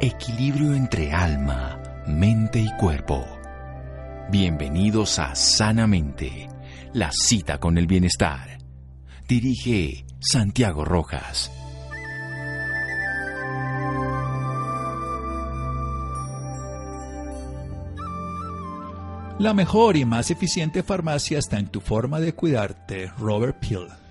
[0.00, 3.24] Equilibrio entre alma, mente y cuerpo.
[4.28, 6.48] Bienvenidos a Sanamente,
[6.92, 8.58] la cita con el bienestar.
[9.28, 11.50] Dirige Santiago Rojas.
[19.38, 24.03] La mejor y más eficiente farmacia está en tu forma de cuidarte, Robert Peel.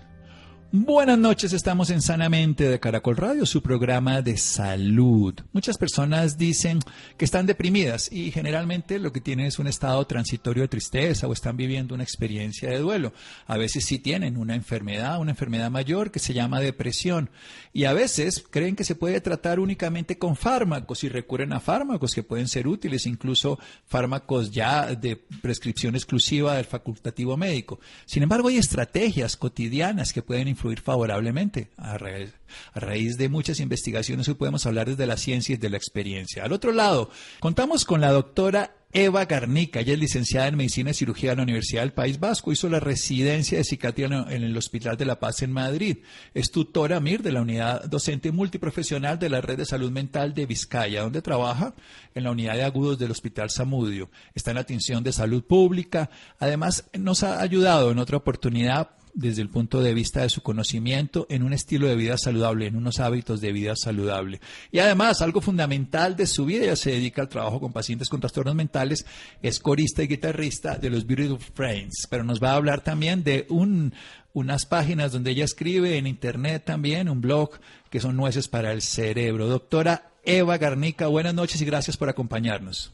[0.75, 5.35] Buenas noches, estamos en Sanamente de Caracol Radio, su programa de salud.
[5.51, 6.79] Muchas personas dicen
[7.15, 11.33] que están deprimidas y generalmente lo que tienen es un estado transitorio de tristeza o
[11.33, 13.13] están viviendo una experiencia de duelo.
[13.45, 17.29] A veces sí tienen una enfermedad, una enfermedad mayor que se llama depresión
[17.71, 22.15] y a veces creen que se puede tratar únicamente con fármacos y recurren a fármacos
[22.15, 27.79] que pueden ser útiles, incluso fármacos ya de prescripción exclusiva del facultativo médico.
[28.07, 31.69] Sin embargo, hay estrategias cotidianas que pueden influir favorablemente.
[31.77, 36.43] A raíz, de muchas investigaciones hoy podemos hablar desde la ciencia y de la experiencia.
[36.43, 40.93] Al otro lado, contamos con la doctora Eva Garnica, ella es licenciada en Medicina y
[40.93, 44.97] Cirugía de la Universidad del País Vasco, hizo la residencia de psiquiatría en el Hospital
[44.97, 45.97] de la Paz en Madrid.
[46.35, 50.45] Es tutora MIR de la Unidad Docente Multiprofesional de la Red de Salud Mental de
[50.45, 51.73] Vizcaya, donde trabaja
[52.13, 54.11] en la Unidad de Agudos del Hospital Samudio.
[54.35, 56.11] Está en la atención de salud pública.
[56.37, 61.27] Además, nos ha ayudado en otra oportunidad desde el punto de vista de su conocimiento
[61.29, 64.39] en un estilo de vida saludable, en unos hábitos de vida saludable.
[64.71, 68.19] Y además, algo fundamental de su vida, ella se dedica al trabajo con pacientes con
[68.19, 69.05] trastornos mentales,
[69.41, 73.45] es corista y guitarrista de los Beautiful Friends, pero nos va a hablar también de
[73.49, 73.93] un,
[74.33, 77.51] unas páginas donde ella escribe en internet también, un blog
[77.89, 79.47] que son nueces para el cerebro.
[79.47, 82.91] Doctora Eva Garnica, buenas noches y gracias por acompañarnos.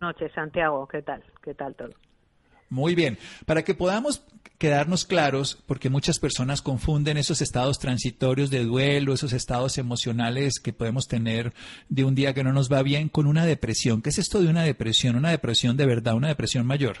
[0.00, 1.22] Noches, Santiago, ¿qué tal?
[1.42, 1.90] ¿Qué tal todo?
[2.72, 3.18] Muy bien.
[3.44, 4.26] Para que podamos
[4.58, 10.72] quedarnos claros, porque muchas personas confunden esos estados transitorios de duelo, esos estados emocionales que
[10.72, 11.52] podemos tener
[11.90, 14.00] de un día que no nos va bien, con una depresión.
[14.00, 15.16] ¿Qué es esto de una depresión?
[15.16, 16.96] Una depresión de verdad, una depresión mayor.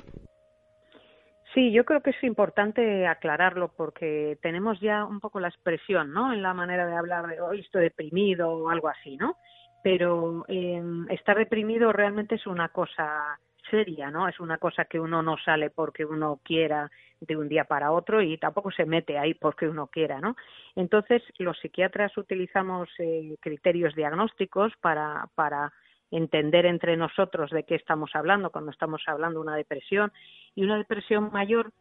[1.54, 6.34] Sí, yo creo que es importante aclararlo porque tenemos ya un poco la expresión, ¿no?
[6.34, 9.36] En la manera de hablar de hoy estoy deprimido o algo así, ¿no?
[9.82, 13.38] Pero eh, estar deprimido realmente es una cosa
[13.72, 14.28] seria, ¿no?
[14.28, 16.90] Es una cosa que uno no sale porque uno quiera
[17.20, 20.36] de un día para otro y tampoco se mete ahí porque uno quiera, ¿no?
[20.76, 25.72] Entonces, los psiquiatras utilizamos eh, criterios diagnósticos para, para
[26.10, 30.12] entender entre nosotros de qué estamos hablando cuando estamos hablando de una depresión
[30.54, 31.72] y una depresión mayor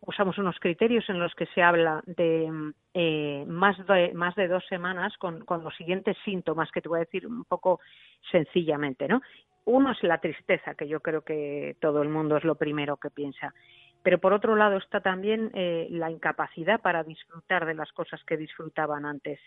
[0.00, 4.64] usamos unos criterios en los que se habla de eh, más de más de dos
[4.68, 7.80] semanas con, con los siguientes síntomas que te voy a decir un poco
[8.30, 9.22] sencillamente, ¿no?
[9.68, 13.10] Uno es la tristeza, que yo creo que todo el mundo es lo primero que
[13.10, 13.52] piensa.
[14.02, 18.38] Pero por otro lado está también eh, la incapacidad para disfrutar de las cosas que
[18.38, 19.38] disfrutaban antes.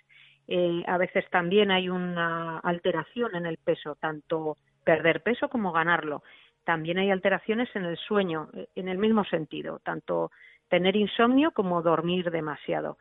[0.48, 6.22] Eh, a veces también hay una alteración en el peso, tanto perder peso como ganarlo.
[6.66, 10.30] También hay alteraciones en el sueño, eh, en el mismo sentido, tanto
[10.70, 13.00] tener insomnio como dormir demasiado.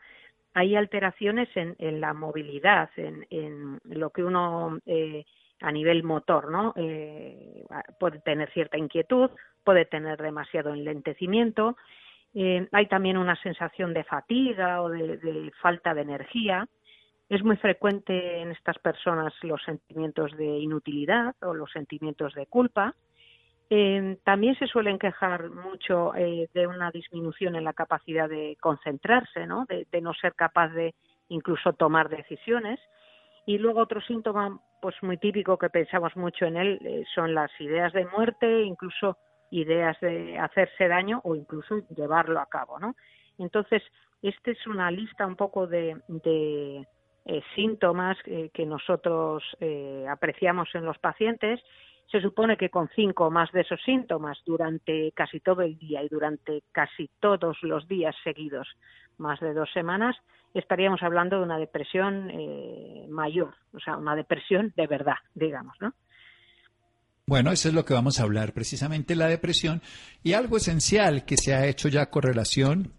[0.54, 5.26] Hay alteraciones en, en la movilidad, en, en, lo que uno eh,
[5.60, 6.72] a nivel motor, ¿no?
[6.76, 7.64] Eh,
[7.98, 9.30] puede tener cierta inquietud,
[9.64, 11.76] puede tener demasiado enlentecimiento,
[12.34, 16.68] eh, hay también una sensación de fatiga o de, falta de energía.
[17.28, 22.94] Es muy frecuente en estas personas los sentimientos de inutilidad o los sentimientos de culpa.
[23.68, 29.64] Eh, también se suelen quejar mucho de una disminución en la capacidad de concentrarse, ¿no?
[29.68, 30.94] de no ser capaz de
[31.28, 32.80] incluso tomar decisiones
[33.50, 37.50] y luego otro síntoma pues muy típico que pensamos mucho en él eh, son las
[37.60, 39.16] ideas de muerte, incluso
[39.50, 42.94] ideas de hacerse daño o incluso llevarlo a cabo, ¿no?
[43.38, 43.82] Entonces,
[44.22, 46.86] esta es una lista un poco de, de
[47.24, 49.42] eh, síntomas eh, que nosotros
[50.08, 51.60] apreciamos en los pacientes.
[52.10, 56.02] Se supone que con cinco o más de esos síntomas durante casi todo el día
[56.02, 58.68] y durante casi todos los días seguidos,
[59.18, 60.16] más de dos semanas,
[60.54, 65.92] estaríamos hablando de una depresión eh, mayor, o sea, una depresión de verdad, digamos, ¿no?
[67.26, 69.82] Bueno, eso es lo que vamos a hablar, precisamente la depresión
[70.24, 72.94] y algo esencial que se ha hecho ya correlación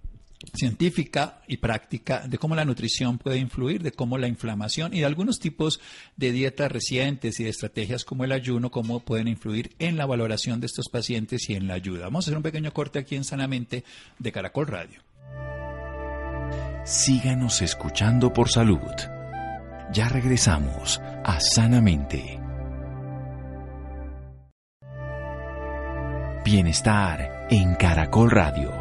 [0.54, 5.06] científica y práctica de cómo la nutrición puede influir, de cómo la inflamación y de
[5.06, 5.80] algunos tipos
[6.18, 10.60] de dietas recientes y de estrategias como el ayuno, cómo pueden influir en la valoración
[10.60, 12.06] de estos pacientes y en la ayuda.
[12.06, 13.84] Vamos a hacer un pequeño corte aquí en Sanamente
[14.20, 15.02] de Caracol Radio.
[16.84, 18.80] Síganos escuchando por salud.
[19.94, 22.40] Ya regresamos a Sanamente.
[26.44, 28.81] Bienestar en Caracol Radio.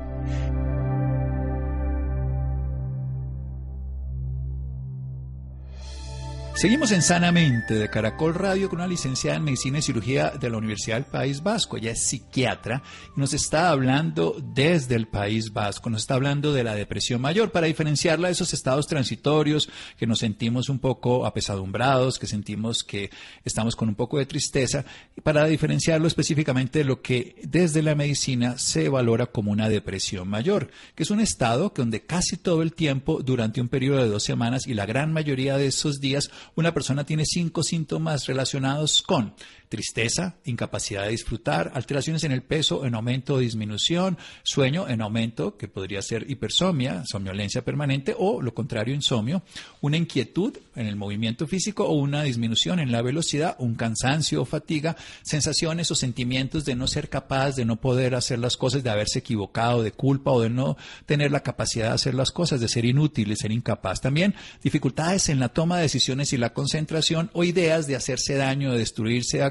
[6.53, 10.57] Seguimos en Sanamente de Caracol Radio con una licenciada en Medicina y Cirugía de la
[10.57, 11.77] Universidad del País Vasco.
[11.77, 12.83] Ella es psiquiatra
[13.15, 17.51] y nos está hablando desde el País Vasco, nos está hablando de la depresión mayor
[17.51, 23.09] para diferenciarla de esos estados transitorios que nos sentimos un poco apesadumbrados, que sentimos que
[23.43, 24.85] estamos con un poco de tristeza,
[25.17, 30.27] y para diferenciarlo específicamente de lo que desde la medicina se valora como una depresión
[30.27, 34.09] mayor, que es un estado que donde casi todo el tiempo durante un periodo de
[34.09, 39.01] dos semanas y la gran mayoría de esos días una persona tiene cinco síntomas relacionados
[39.01, 39.33] con
[39.71, 45.55] tristeza, incapacidad de disfrutar, alteraciones en el peso en aumento o disminución, sueño en aumento,
[45.55, 49.43] que podría ser hipersomia, somnolencia permanente o lo contrario, insomnio,
[49.79, 54.45] una inquietud en el movimiento físico o una disminución en la velocidad, un cansancio o
[54.45, 58.89] fatiga, sensaciones o sentimientos de no ser capaz, de no poder hacer las cosas, de
[58.89, 60.75] haberse equivocado, de culpa o de no
[61.05, 64.01] tener la capacidad de hacer las cosas, de ser inútil, de ser incapaz.
[64.01, 68.73] También dificultades en la toma de decisiones y la concentración o ideas de hacerse daño,
[68.73, 69.43] de destruirse, de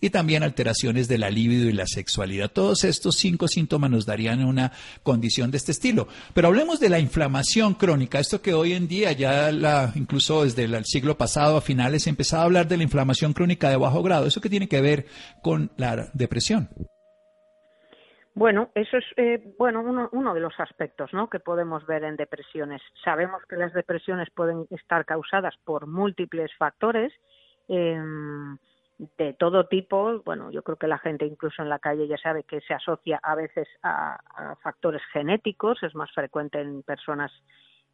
[0.00, 2.50] y también alteraciones de la libido y la sexualidad.
[2.50, 4.72] Todos estos cinco síntomas nos darían una
[5.02, 6.08] condición de este estilo.
[6.34, 10.64] Pero hablemos de la inflamación crónica, esto que hoy en día ya la, incluso desde
[10.64, 14.02] el siglo pasado a finales se empezaba a hablar de la inflamación crónica de bajo
[14.02, 14.26] grado.
[14.26, 15.06] ¿Eso qué tiene que ver
[15.42, 16.68] con la depresión?
[18.34, 21.30] Bueno, eso es eh, bueno uno, uno, de los aspectos ¿no?
[21.30, 22.82] que podemos ver en depresiones.
[23.02, 27.14] Sabemos que las depresiones pueden estar causadas por múltiples factores
[27.68, 27.98] eh,
[28.98, 30.22] de todo tipo.
[30.24, 33.20] Bueno, yo creo que la gente incluso en la calle ya sabe que se asocia
[33.22, 37.32] a veces a, factores genéticos, es más frecuente en personas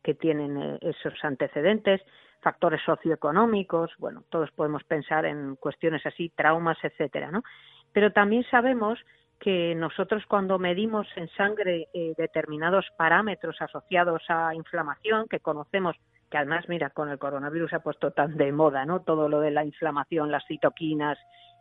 [0.03, 2.01] que tienen eh, esos antecedentes,
[2.41, 7.43] factores socioeconómicos, bueno, todos podemos pensar en cuestiones así, traumas, etcétera, ¿no?
[7.93, 8.99] Pero también sabemos
[9.39, 15.97] que nosotros cuando medimos en sangre eh, determinados parámetros asociados a inflamación que conocemos
[16.33, 19.51] que además mira con el coronavirus ha puesto tan de moda no todo lo de
[19.51, 21.19] la inflamación las citoquinas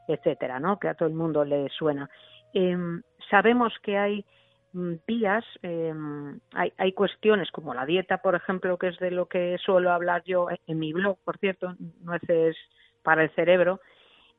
[0.08, 2.10] etcétera no que a todo el mundo le suena.
[2.54, 4.26] Em, sabemos que hay
[4.72, 9.26] mm, vías em, hay, hay cuestiones como la dieta por ejemplo que es de lo
[9.28, 12.56] que suelo hablar yo en mi blog por cierto nueces
[13.04, 13.82] para el cerebro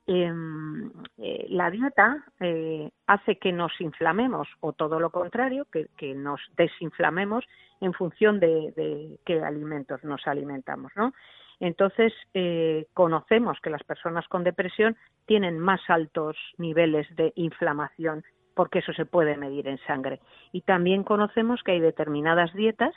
[0.06, 6.40] Em, eh, la dieta eh, hace que nos inflamemos o todo lo contrario, que, nos
[6.56, 7.44] desinflamemos
[7.80, 11.12] en función de, qué alimentos nos alimentamos, ¿no?
[11.60, 14.96] Entonces, eh, conocemos que las personas con depresión
[15.26, 20.20] tienen más altos niveles de inflamación porque eso se puede medir en sangre.
[20.50, 22.92] Y también conocemos que hay determinadas dietas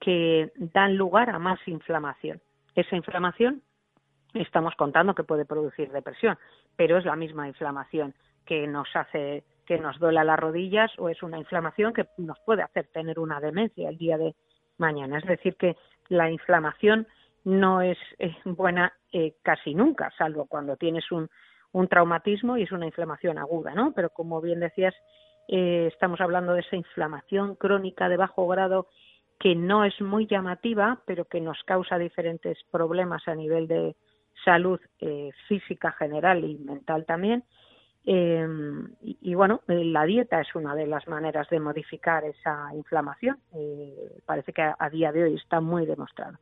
[0.00, 2.40] que dan lugar a más inflamación.
[2.76, 3.62] Esa inflamación
[4.34, 6.38] estamos contando que puede producir depresión,
[6.76, 8.14] pero es la misma inflamación
[8.44, 12.62] que nos hace que nos duela las rodillas o es una inflamación que nos puede
[12.62, 14.34] hacer tener una demencia el día de
[14.78, 15.18] mañana.
[15.18, 15.76] Es decir, que
[16.08, 17.06] la inflamación
[17.44, 21.28] no es eh, buena eh, casi nunca, salvo cuando tienes un,
[21.72, 23.92] un, traumatismo y es una inflamación aguda, ¿no?
[23.92, 24.94] Pero como bien decías,
[25.48, 28.88] eh, estamos hablando de esa inflamación crónica de bajo grado
[29.38, 33.96] que no es muy llamativa, pero que nos causa diferentes problemas a nivel de,
[34.44, 37.44] salud eh, física general y mental también.
[38.08, 38.46] Eh,
[39.02, 43.38] y, bueno, la dieta es una de las maneras de modificar esa inflamación.
[43.52, 46.38] Eh, parece que a, día de hoy está muy demostrado.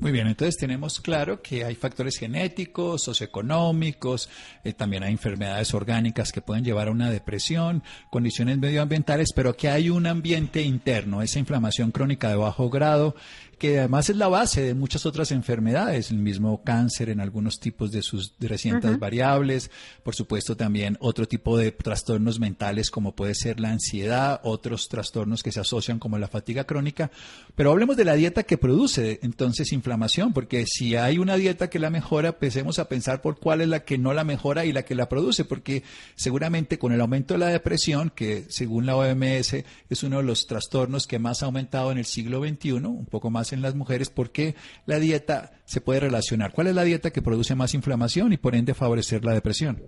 [0.00, 4.28] Muy bien, entonces tenemos claro que hay factores genéticos, socioeconómicos,
[4.76, 9.88] también hay enfermedades orgánicas que pueden llevar a una depresión, condiciones medioambientales, pero que hay
[9.88, 13.14] un ambiente interno, esa inflamación crónica de bajo grado
[13.58, 17.90] que además es la base de muchas otras enfermedades, el mismo cáncer en algunos tipos
[17.90, 19.70] de sus recientes variables,
[20.02, 25.42] por supuesto también otro tipo de trastornos mentales como puede ser la ansiedad, otros trastornos
[25.42, 27.10] que se asocian como la fatiga crónica,
[27.54, 31.78] pero hablemos de la dieta que produce entonces inflamación, porque si hay una dieta que
[31.78, 34.84] la mejora, empecemos a pensar por cuál es la que no la mejora y la
[34.84, 35.82] que la produce, porque
[36.14, 39.54] seguramente con el aumento de la depresión, que según la OMS
[39.88, 43.30] es uno de los trastornos que más ha aumentado en el siglo XXI, un poco
[43.30, 44.54] más en las mujeres, ¿por qué
[44.86, 46.52] la dieta se puede relacionar?
[46.52, 49.78] ¿Cuál es la dieta que produce más inflamación y por ende favorecer la depresión?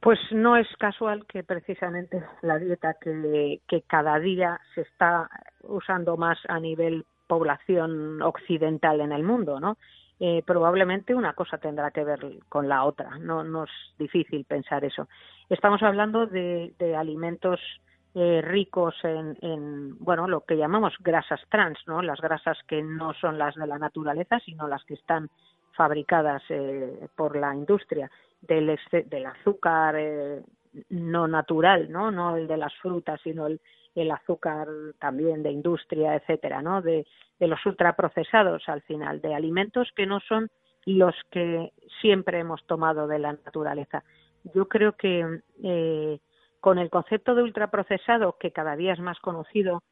[0.00, 5.28] Pues no es casual que precisamente la dieta que, cada día se está
[5.62, 9.76] usando más a nivel población occidental en el mundo, ¿no?
[10.20, 13.18] Eh, probablemente una cosa tendrá que ver con la otra.
[13.18, 15.08] No, no es difícil pensar eso.
[15.48, 17.60] Estamos hablando de alimentos
[18.20, 22.02] eh, ricos en, bueno, lo que llamamos grasas trans, ¿no?
[22.02, 25.28] Las grasas que no son las de la naturaleza, sino las que están
[25.76, 28.10] fabricadas eh, por la industria,
[28.40, 30.42] del, del azúcar eh,
[30.90, 32.10] no natural, ¿no?
[32.10, 33.60] No el de las frutas, sino el,
[33.94, 34.66] el azúcar
[34.98, 36.82] también de industria, etcétera, ¿no?
[36.82, 37.06] De,
[37.38, 40.50] de los ultraprocesados al final, de alimentos que no son
[40.86, 44.02] los que siempre hemos tomado de la naturaleza.
[44.54, 46.18] Yo creo que eh,
[46.60, 49.82] con el concepto de ultraprocesado, que cada día es más conocido,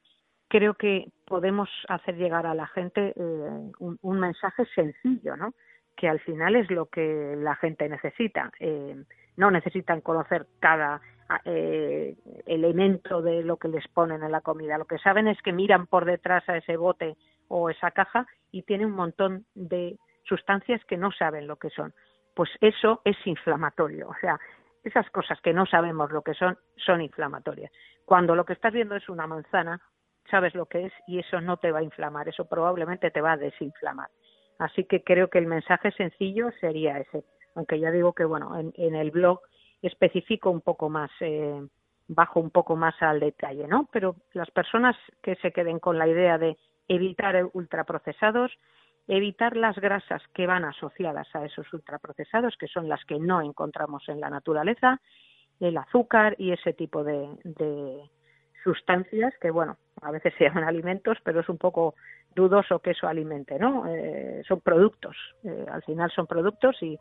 [0.48, 5.54] creo que podemos hacer llegar a la gente eh, un, mensaje sencillo, ¿no?
[5.96, 8.50] Que al final es lo que la gente necesita.
[8.60, 8.96] Eh,
[9.36, 11.00] no necesitan conocer cada
[11.44, 14.78] eh, elemento de lo que les ponen en la comida.
[14.78, 17.16] Lo que saben es que miran por detrás a ese bote
[17.48, 21.92] o esa caja y tiene un montón de sustancias que no saben lo que son.
[22.34, 24.08] Pues eso es inflamatorio.
[24.08, 24.38] O sea,
[24.86, 27.72] esas cosas que no sabemos lo que son, son inflamatorias.
[28.04, 29.80] Cuando lo que estás viendo es una manzana,
[30.30, 33.32] sabes lo que es y eso no te va a inflamar, eso probablemente te va
[33.32, 34.08] a desinflamar.
[34.58, 37.24] Así que creo que el mensaje sencillo sería ese,
[37.54, 39.40] aunque ya digo que bueno, en, el blog
[39.82, 41.66] especifico un poco más, eh,
[42.08, 43.88] bajo un poco más al detalle, ¿no?
[43.92, 46.56] Pero las personas que se queden con la idea de
[46.88, 48.52] evitar ultraprocesados,
[49.08, 54.08] evitar las grasas que van asociadas a esos ultraprocesados, que son las que no encontramos
[54.08, 55.00] en la naturaleza,
[55.60, 57.28] el azúcar y ese tipo de,
[58.64, 61.94] sustancias que, bueno, a veces se llaman alimentos, pero es un poco
[62.34, 63.86] dudoso que eso alimente, ¿no?
[63.86, 66.98] Eh, son productos, eh, al final son productos y,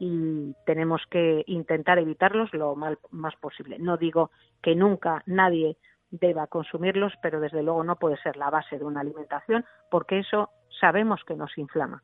[0.00, 3.78] y tenemos que intentar evitarlos lo más posible.
[3.78, 5.76] No digo que nunca nadie
[6.10, 10.50] deba consumirlos, pero desde luego no puede ser la base de una alimentación porque eso
[10.80, 12.02] sabemos que nos inflama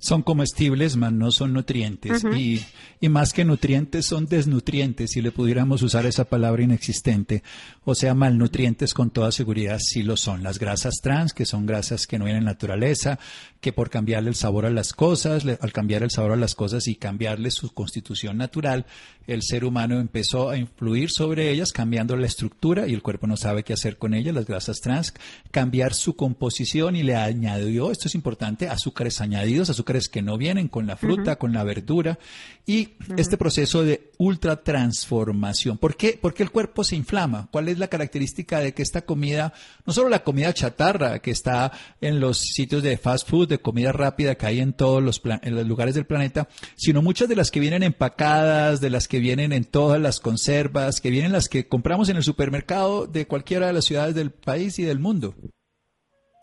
[0.00, 2.24] son comestibles, mas no son nutrientes.
[2.36, 2.64] y,
[3.00, 7.42] y, más que nutrientes, son desnutrientes, si le pudiéramos usar esa palabra inexistente.
[7.84, 10.42] O sea, malnutrientes con toda seguridad sí lo son.
[10.42, 13.18] Las grasas trans, que son grasas que no vienen en naturaleza,
[13.60, 16.86] que por cambiarle el sabor a las cosas, al cambiar el sabor a las cosas
[16.88, 18.86] y cambiarle su constitución natural,
[19.26, 23.36] el ser humano empezó a influir sobre ellas, cambiando la estructura y el cuerpo no
[23.36, 25.14] sabe qué hacer con ellas, las grasas trans,
[25.50, 30.68] cambiar su composición y le añadió, esto es importante, azúcares añadidos, azúcares que no vienen
[30.68, 32.18] con la fruta, con la verdura,
[32.66, 35.78] y este proceso de ultratransformación.
[35.78, 36.18] ¿Por qué?
[36.20, 37.48] Porque el cuerpo se inflama.
[37.50, 39.52] ¿Cuál es la característica de que esta comida,
[39.86, 43.92] no solo la comida chatarra que está en los sitios de fast food, de comida
[43.92, 47.50] rápida que hay en todos los, en los lugares del planeta, sino muchas de las
[47.50, 51.66] que vienen empacadas, de las que vienen en todas las conservas, que vienen las que
[51.66, 55.34] compramos en el supermercado de cualquiera de las ciudades del país y del mundo?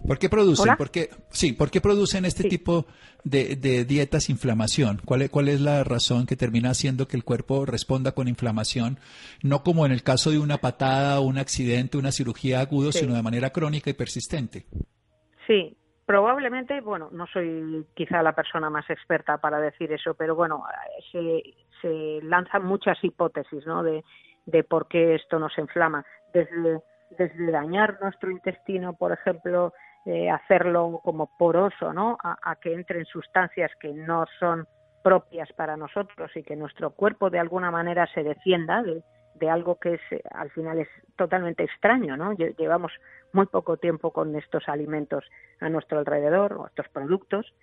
[0.08, 0.76] ¿Por qué producen?
[0.78, 0.90] ¿Por
[1.30, 2.86] sí, ¿por qué producen este tipo
[3.24, 5.02] de, dietas inflamación?
[5.04, 9.00] ¿Cuál es, ¿Cuál es la razón que termina haciendo que el cuerpo responda con inflamación?
[9.44, 13.22] No como en el caso de una patada, un accidente, una cirugía aguda, sino de
[13.22, 14.66] manera crónica y persistente.
[15.46, 20.64] Sí, probablemente, bueno, no soy quizá la persona más experta para decir eso, pero bueno,
[21.12, 21.44] se,
[21.82, 23.84] se lanzan muchas hipótesis, ¿no?
[23.84, 24.04] De,
[24.46, 26.06] de por qué esto nos inflama.
[26.34, 26.82] Desde,
[27.18, 29.74] desde dañar nuestro intestino, por ejemplo,
[30.32, 32.18] hacerlo como poroso, ¿no?
[32.24, 34.68] A, que entren sustancias que no son
[35.04, 39.04] propias para nosotros y que nuestro cuerpo de alguna manera se defienda de,
[39.50, 42.34] algo que es al final es totalmente extraño, ¿no?
[42.34, 42.92] Llevamos
[43.34, 45.24] muy poco tiempo con estos alimentos
[45.60, 47.54] a nuestro alrededor, o estos productos.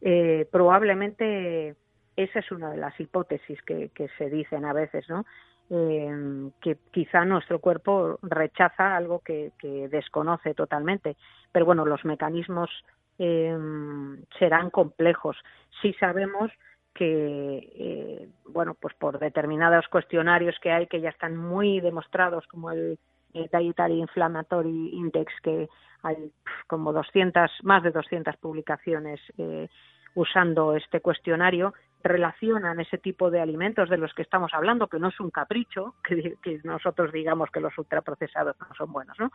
[0.00, 1.74] Eh, probablemente
[2.16, 5.24] esa es una de las hipótesis que, que se dicen a veces, ¿no?
[5.70, 9.52] Eh, que quizá nuestro cuerpo rechaza algo que,
[9.90, 11.16] desconoce totalmente.
[11.52, 12.70] Pero bueno, los mecanismos
[13.18, 13.56] eh,
[14.38, 15.36] serán complejos.
[15.80, 16.50] Sí sabemos
[16.94, 22.70] que, eh, bueno, pues por determinados cuestionarios que hay que ya están muy demostrados, como
[22.70, 22.98] el,
[23.34, 25.68] Dietary Inflammatory Index, que
[26.04, 26.30] hay
[26.68, 29.66] como 200, más de 200 publicaciones eh,
[30.14, 35.08] usando este cuestionario, relacionan ese tipo de alimentos de los que estamos hablando, que no
[35.08, 39.32] es un capricho, que, nosotros digamos que los ultraprocesados no son buenos, ¿no?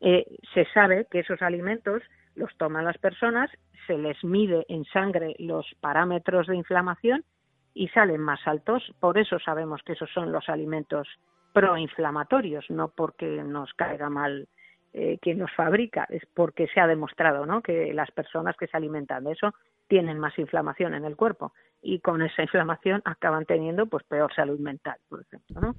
[0.00, 2.02] Eh, se sabe que esos alimentos
[2.34, 3.50] los toman las personas,
[3.86, 7.24] se les mide en sangre los parámetros de inflamación
[7.72, 8.82] y salen más altos.
[9.00, 11.08] Por eso sabemos que esos son los alimentos
[11.52, 14.48] proinflamatorios, no porque nos caiga mal
[14.92, 17.62] eh, quien los fabrica, es porque se ha demostrado ¿no?
[17.62, 19.54] que las personas que se alimentan de eso
[19.86, 21.52] tienen más inflamación en el cuerpo
[21.84, 25.76] y con esa inflamación acaban teniendo pues peor salud mental, por ejemplo, ¿no?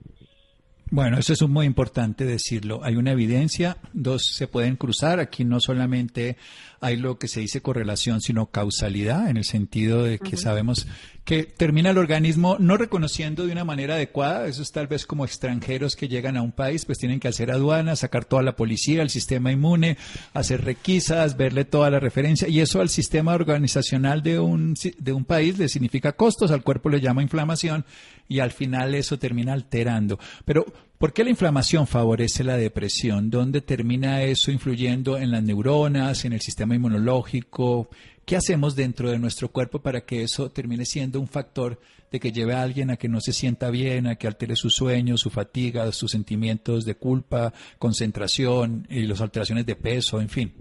[0.91, 2.81] Bueno, eso es muy importante decirlo.
[2.83, 5.19] Hay una evidencia, dos se pueden cruzar.
[5.19, 6.37] Aquí no solamente
[6.79, 10.87] hay lo que se dice correlación, sino causalidad, en el sentido de que sabemos
[11.25, 14.47] que termina el organismo no reconociendo de una manera adecuada.
[14.47, 17.49] Eso es tal vez como extranjeros que llegan a un país, pues tienen que hacer
[17.49, 19.97] aduanas, sacar toda la policía, el sistema inmune,
[20.35, 22.47] hacer requisas, verle toda la referencia.
[22.47, 26.89] Y eso al sistema organizacional de un, de un país le significa costos, al cuerpo
[26.89, 27.85] le llama inflamación
[28.29, 30.19] y al final eso termina alterando.
[30.45, 30.65] Pero
[30.97, 33.29] ¿Por qué la inflamación favorece la depresión?
[33.29, 37.89] ¿Dónde termina eso influyendo en las neuronas, en el sistema inmunológico?
[38.25, 41.77] ¿Qué hacemos dentro de nuestro cuerpo para que eso termine siendo un factor
[42.11, 44.71] de que lleve a alguien a que no se sienta bien, a que altere su
[44.71, 50.51] sueño, su fatiga, sus sentimientos de culpa, concentración y las alteraciones de peso, en fin?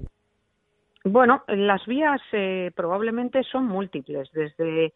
[1.04, 4.92] Bueno, las vías eh, probablemente son múltiples, desde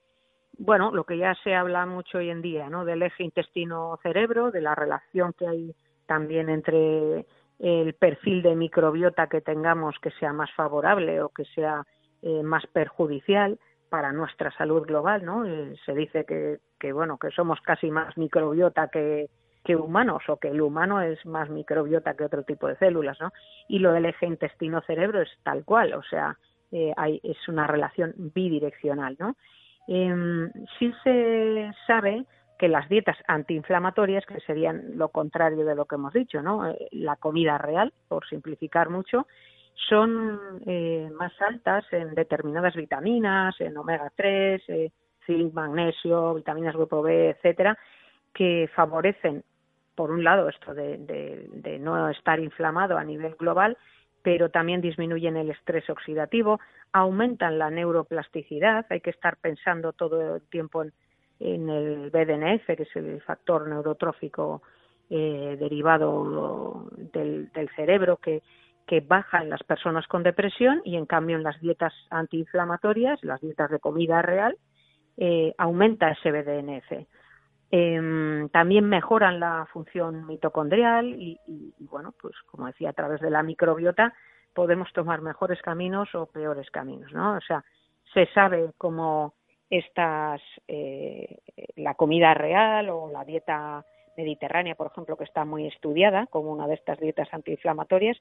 [0.59, 2.85] bueno, lo que ya se habla mucho hoy en día, ¿no?
[2.85, 5.75] Del eje intestino-cerebro, de la relación que hay
[6.07, 7.25] también entre
[7.61, 11.87] el perfil de microbiota que tengamos que sea más favorable o que sea
[12.23, 13.59] eh, más perjudicial
[13.89, 15.47] para nuestra salud global, ¿no?
[15.47, 19.29] Eh, se dice que, que, bueno, que somos casi más microbiota que,
[19.69, 23.33] humanos o que el humano es más microbiota que otro tipo de células, ¿no?
[23.69, 26.39] Y lo del eje intestino-cerebro es tal cual, o sea,
[26.73, 29.37] eh, hay, es una relación bidireccional, ¿no?
[29.87, 32.25] Eh, sí se sabe
[32.59, 36.69] que las dietas antiinflamatorias, que serían lo contrario de lo que hemos dicho, ¿no?
[36.69, 39.27] Eh, la comida real, por simplificar mucho,
[39.89, 44.91] son eh, más altas en determinadas vitaminas, en omega 3, eh,
[45.53, 47.79] magnesio, vitaminas grupo B, etcétera,
[48.33, 49.45] que favorecen,
[49.95, 53.77] por un lado, esto de, de no estar inflamado a nivel global
[54.23, 56.61] pero también disminuyen el estrés oxidativo,
[56.93, 60.85] aumentan la neuroplasticidad, hay que estar pensando todo el tiempo
[61.41, 64.63] en, el BDNF, que es el factor neurotrófico
[65.09, 68.43] eh, derivado del, cerebro que,
[68.89, 73.41] que baja en las personas con depresión y en cambio en las dietas antiinflamatorias, las
[73.41, 74.57] dietas de comida real,
[75.19, 77.07] eh, aumenta ese BDNF.
[77.71, 81.39] Eh, también mejoran la función mitocondrial y,
[81.81, 84.15] bueno, pues como decía, a través de la microbiota
[84.55, 87.37] podemos tomar mejores caminos o peores caminos, ¿no?
[87.37, 87.63] O sea,
[88.15, 89.35] se sabe cómo
[89.69, 91.41] estas, eh,
[91.77, 93.85] la comida real o la dieta
[94.17, 98.17] mediterránea, por ejemplo, que está muy estudiada como una de estas dietas antiinflamatorias,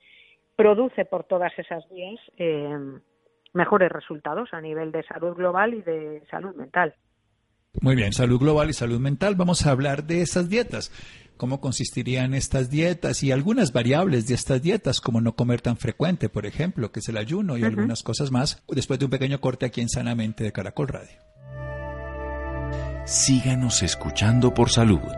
[0.58, 2.78] produce por todas esas vías eh,
[3.54, 6.94] mejores resultados a nivel de salud global y de salud mental.
[7.80, 9.36] Muy bien, salud global y salud mental.
[9.36, 10.92] Vamos a hablar de esas dietas.
[11.38, 16.30] ¿Cómo consistirían estas dietas y algunas variables de estas dietas, como no comer tan frecuente,
[16.30, 19.68] por ejemplo, que es el ayuno y algunas cosas más, después de un pequeño corte
[19.68, 21.20] aquí en Sanamente de Caracol Radio?
[23.06, 25.14] Síganos escuchando por salud.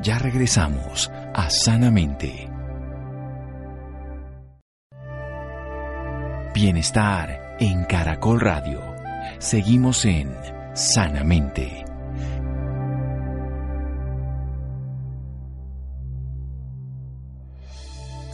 [0.00, 2.55] Ya regresamos a Sanamente.
[6.56, 8.80] Bienestar en Caracol Radio.
[9.38, 10.34] Seguimos en
[10.74, 11.84] sanamente.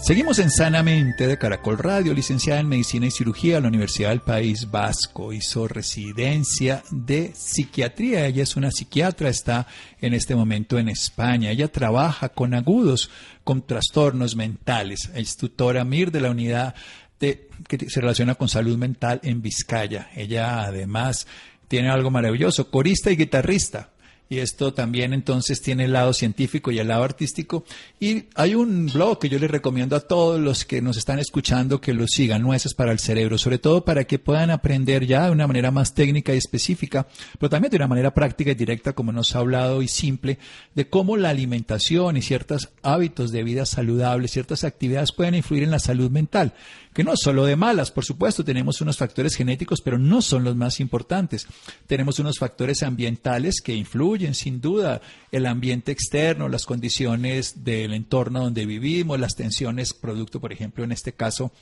[0.00, 4.20] Seguimos en Sanamente de Caracol Radio, licenciada en Medicina y Cirugía en la Universidad del
[4.20, 5.32] País Vasco.
[5.32, 8.26] Hizo residencia de psiquiatría.
[8.26, 9.66] Ella es una psiquiatra, está
[10.00, 11.50] en este momento en España.
[11.50, 13.11] Ella trabaja con agudos,
[13.42, 15.11] con trastornos mentales.
[15.12, 16.76] Es tutora MIR de la unidad
[17.22, 20.11] que se relaciona con salud mental en Vizcaya.
[20.14, 21.26] Ella además
[21.68, 23.92] tiene algo maravilloso, corista y guitarrista
[24.32, 27.66] y esto también entonces tiene el lado científico y el lado artístico.
[28.00, 31.82] Y hay un blog que yo les recomiendo a todos los que nos están escuchando
[31.82, 35.32] que lo sigan, Nueces para el Cerebro, sobre todo para que puedan aprender ya de
[35.32, 37.06] una manera más técnica y específica,
[37.38, 40.38] pero también de una manera práctica y directa, como nos ha hablado y simple,
[40.74, 45.70] de cómo la alimentación y ciertos hábitos de vida saludables, ciertas actividades pueden influir en
[45.70, 46.54] la salud mental
[46.92, 50.57] que no solo de malas, por supuesto, tenemos unos factores genéticos, pero no son los
[50.57, 51.46] más importantes.
[51.87, 55.00] Tenemos unos factores ambientales que influyen, sin duda,
[55.31, 60.92] el ambiente externo, las condiciones del entorno donde vivimos, las tensiones producto, por ejemplo, en
[60.92, 61.52] este caso,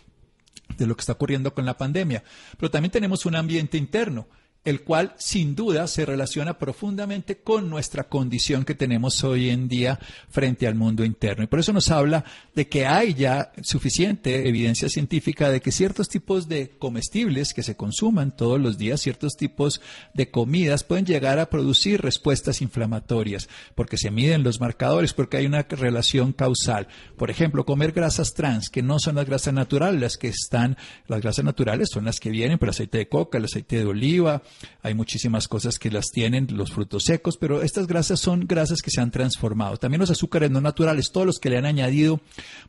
[0.77, 2.25] de lo que está ocurriendo con la pandemia.
[2.57, 4.27] Pero también tenemos un ambiente interno
[4.65, 9.99] el cual sin duda se relaciona profundamente con nuestra condición que tenemos hoy en día
[10.29, 11.45] frente al mundo interno.
[11.45, 16.09] Y por eso nos habla de que hay ya suficiente evidencia científica de que ciertos
[16.09, 19.81] tipos de comestibles que se consuman todos los días, ciertos tipos
[20.13, 25.47] de comidas pueden llegar a producir respuestas inflamatorias, porque se miden los marcadores, porque hay
[25.47, 26.89] una relación causal.
[27.17, 31.23] Por ejemplo, comer grasas trans, que no son las grasas naturales, las que están, las
[31.23, 34.43] grasas naturales son las que vienen por el aceite de coca, el aceite de oliva,
[34.83, 38.91] hay muchísimas cosas que las tienen, los frutos secos, pero estas grasas son grasas que
[38.91, 39.77] se han transformado.
[39.77, 42.21] También los azúcares no naturales, todos los que le han añadido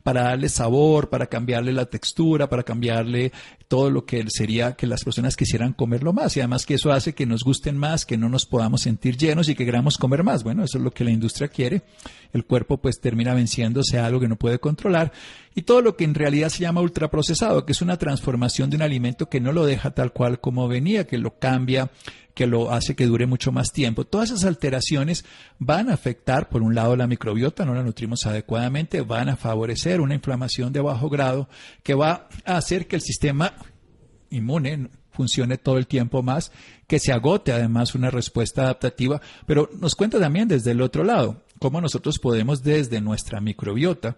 [0.02, 3.32] para darle sabor, para cambiarle la textura, para cambiarle
[3.68, 6.36] todo lo que sería que las personas quisieran comerlo más.
[6.36, 9.48] Y además que eso hace que nos gusten más, que no nos podamos sentir llenos
[9.48, 10.44] y que queramos comer más.
[10.44, 11.82] Bueno, eso es lo que la industria quiere.
[12.32, 15.12] El cuerpo pues termina venciéndose a algo que no puede controlar
[15.54, 18.82] y todo lo que en realidad se llama ultraprocesado, que es una transformación de un
[18.82, 21.90] alimento que no lo deja tal cual como venía, que lo cambia
[22.34, 24.04] que lo hace que dure mucho más tiempo.
[24.04, 25.24] Todas esas alteraciones
[25.58, 30.00] van a afectar, por un lado, la microbiota, no la nutrimos adecuadamente, van a favorecer
[30.00, 31.48] una inflamación de bajo grado
[31.82, 33.54] que va a hacer que el sistema
[34.30, 36.52] inmune funcione todo el tiempo más,
[36.86, 41.42] que se agote además una respuesta adaptativa, pero nos cuenta también desde el otro lado
[41.58, 44.16] cómo nosotros podemos desde nuestra microbiota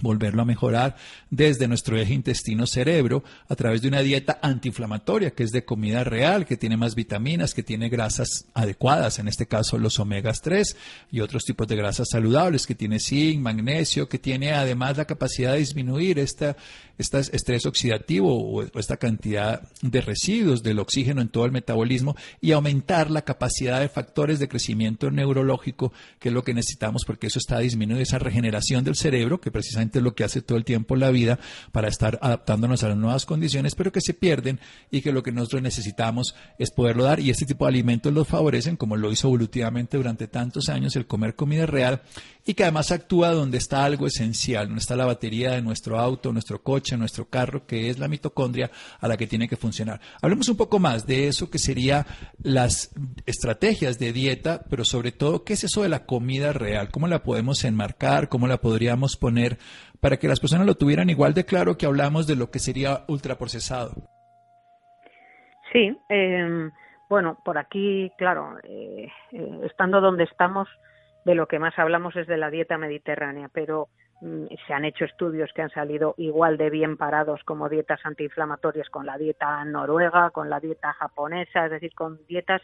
[0.00, 0.96] volverlo a mejorar
[1.30, 6.46] desde nuestro eje intestino-cerebro a través de una dieta antiinflamatoria que es de comida real,
[6.46, 10.76] que tiene más vitaminas, que tiene grasas adecuadas, en este caso los omegas 3
[11.10, 15.52] y otros tipos de grasas saludables, que tiene zinc, magnesio, que tiene además la capacidad
[15.52, 16.56] de disminuir esta,
[16.98, 22.52] este estrés oxidativo o esta cantidad de residuos del oxígeno en todo el metabolismo y
[22.52, 27.38] aumentar la capacidad de factores de crecimiento neurológico, que es lo que necesitamos porque eso
[27.38, 30.96] está disminuyendo esa regeneración del cerebro, que precisamente es lo que hace todo el tiempo
[30.96, 31.38] la vida
[31.72, 35.32] para estar adaptándonos a las nuevas condiciones, pero que se pierden y que lo que
[35.32, 37.20] nosotros necesitamos es poderlo dar.
[37.20, 41.06] Y este tipo de alimentos los favorecen, como lo hizo evolutivamente durante tantos años el
[41.06, 42.02] comer comida real
[42.46, 46.32] y que además actúa donde está algo esencial, donde está la batería de nuestro auto,
[46.32, 48.70] nuestro coche, nuestro carro, que es la mitocondria
[49.00, 50.00] a la que tiene que funcionar.
[50.22, 52.06] Hablemos un poco más de eso que sería
[52.42, 52.94] las
[53.26, 56.90] estrategias de dieta, pero sobre todo, ¿qué es eso de la comida real?
[56.90, 58.28] ¿Cómo la podemos enmarcar?
[58.28, 59.58] ¿Cómo la podríamos poner
[60.00, 63.04] para que las personas lo tuvieran igual de claro que hablamos de lo que sería
[63.08, 64.10] ultraprocesado?
[65.72, 66.70] Sí, eh,
[67.08, 70.68] bueno, por aquí, claro, eh, eh, estando donde estamos,
[71.24, 73.88] de lo que más hablamos es de la dieta mediterránea, pero
[74.20, 79.06] se han hecho estudios que han salido igual de bien parados como dietas antiinflamatorias con
[79.06, 82.62] la dieta noruega, con la dieta japonesa, es decir, con dietas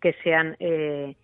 [0.00, 1.16] que sean eh,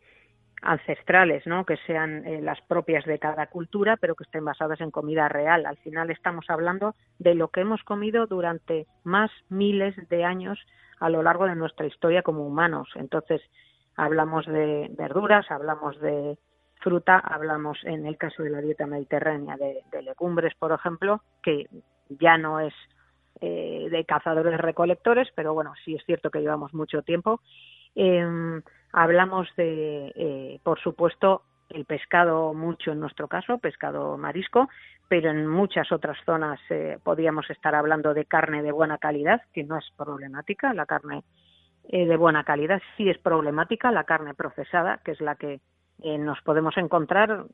[0.62, 1.64] ancestrales, ¿no?
[1.64, 5.66] que sean eh, las propias de cada cultura, pero que estén basadas en comida real.
[5.66, 10.58] Al final estamos hablando de lo que hemos comido durante más miles de años
[10.98, 12.88] a lo largo de nuestra historia como humanos.
[12.94, 13.42] Entonces,
[13.96, 16.38] hablamos de verduras, hablamos de
[16.80, 21.68] fruta, hablamos en el caso de la dieta mediterránea de, legumbres, por ejemplo, que
[22.08, 22.74] ya no es
[23.40, 27.40] eh, de cazadores recolectores, pero bueno, sí es cierto que llevamos mucho tiempo.
[27.94, 28.62] Em,
[28.92, 34.68] hablamos de, eh, por supuesto, el pescado mucho en nuestro caso, pescado marisco,
[35.08, 39.64] pero en muchas otras zonas eh, podríamos estar hablando de carne de buena calidad, que
[39.64, 40.72] no es problemática.
[40.72, 41.24] La carne
[41.88, 45.60] de buena calidad sí es problemática, la carne procesada, que es la que
[46.02, 47.44] eh, nos podemos encontrar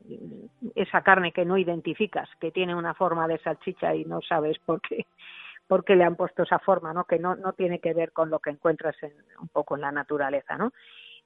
[0.75, 4.81] esa carne que no identificas, que tiene una forma de salchicha y no sabes por
[4.81, 5.05] qué,
[5.67, 7.05] por qué le han puesto esa forma, ¿no?
[7.05, 9.91] que no, no tiene que ver con lo que encuentras en, un poco en la
[9.91, 10.57] naturaleza.
[10.57, 10.73] ¿no?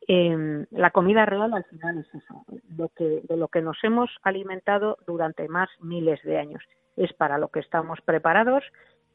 [0.08, 2.45] Eh, la comida real al final es eso,
[2.77, 6.63] lo que, de lo que nos hemos alimentado durante más miles de años.
[6.95, 8.63] Es para lo que estamos preparados,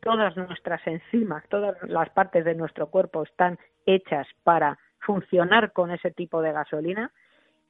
[0.00, 6.10] todas nuestras enzimas, todas las partes de nuestro cuerpo están hechas para funcionar con ese
[6.10, 7.12] tipo de gasolina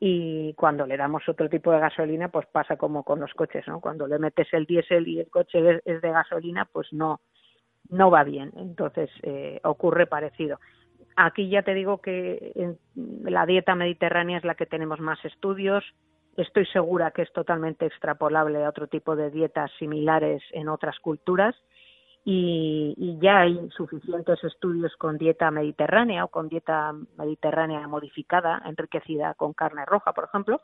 [0.05, 3.81] y cuando le damos otro tipo de gasolina pues pasa como con los coches no
[3.81, 7.21] cuando le metes el diésel y el coche es de gasolina pues no
[7.88, 8.51] no va bien.
[8.57, 10.59] Entonces eh, ocurre parecido.
[11.15, 15.85] Aquí ya te digo que la dieta mediterránea es la que tenemos más estudios.
[16.37, 21.55] Estoy segura que es totalmente extrapolable a otro tipo de dietas similares en otras culturas
[22.25, 29.53] y, ya hay suficientes estudios con dieta mediterránea o con dieta mediterránea modificada, enriquecida con
[29.53, 30.61] carne roja, por ejemplo,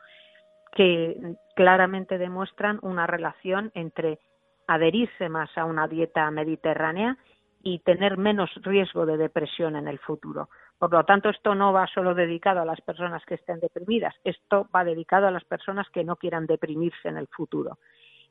[0.73, 4.21] que claramente demuestran una relación entre
[4.67, 7.17] adherirse más a una dieta mediterránea
[7.63, 10.49] y tener menos riesgo de depresión en el futuro.
[10.79, 14.69] Por lo tanto, esto no va solo dedicado a las personas que estén deprimidas, esto
[14.75, 17.79] va dedicado a las personas que no quieran deprimirse en el futuro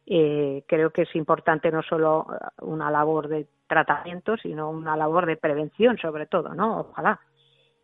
[0.10, 5.26] eh, creo que es importante no solo eh, una labor de tratamiento, sino una labor
[5.26, 6.80] de prevención, sobre todo, ¿no?
[6.80, 7.20] Ojalá.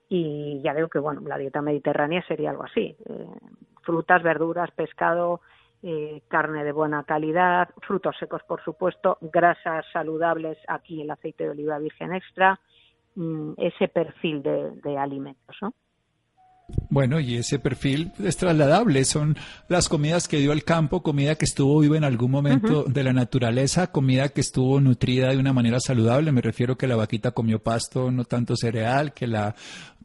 [0.07, 3.27] Y ya veo que, bueno, la dieta mediterránea sería algo así: eh,
[3.81, 5.41] frutas, verduras, pescado,
[5.81, 11.49] eh, carne de buena calidad, frutos secos, por supuesto, grasas saludables, aquí el aceite de
[11.49, 12.57] oliva virgen extra,
[13.15, 15.73] mm, ese perfil de, de alimentos, ¿no?
[16.89, 19.35] Bueno, y ese perfil es trasladable, son
[19.67, 23.11] las comidas que dio el campo, comida que estuvo viva en algún momento de la
[23.11, 27.61] naturaleza, comida que estuvo nutrida de una manera saludable, me refiero que la vaquita comió
[27.61, 29.55] pasto, no tanto cereal, que la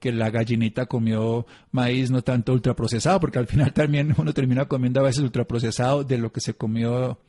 [0.00, 5.00] que la gallinita comió maíz no tanto ultraprocesado, porque al final también uno termina comiendo
[5.00, 7.20] a veces ultraprocesado de lo que se comió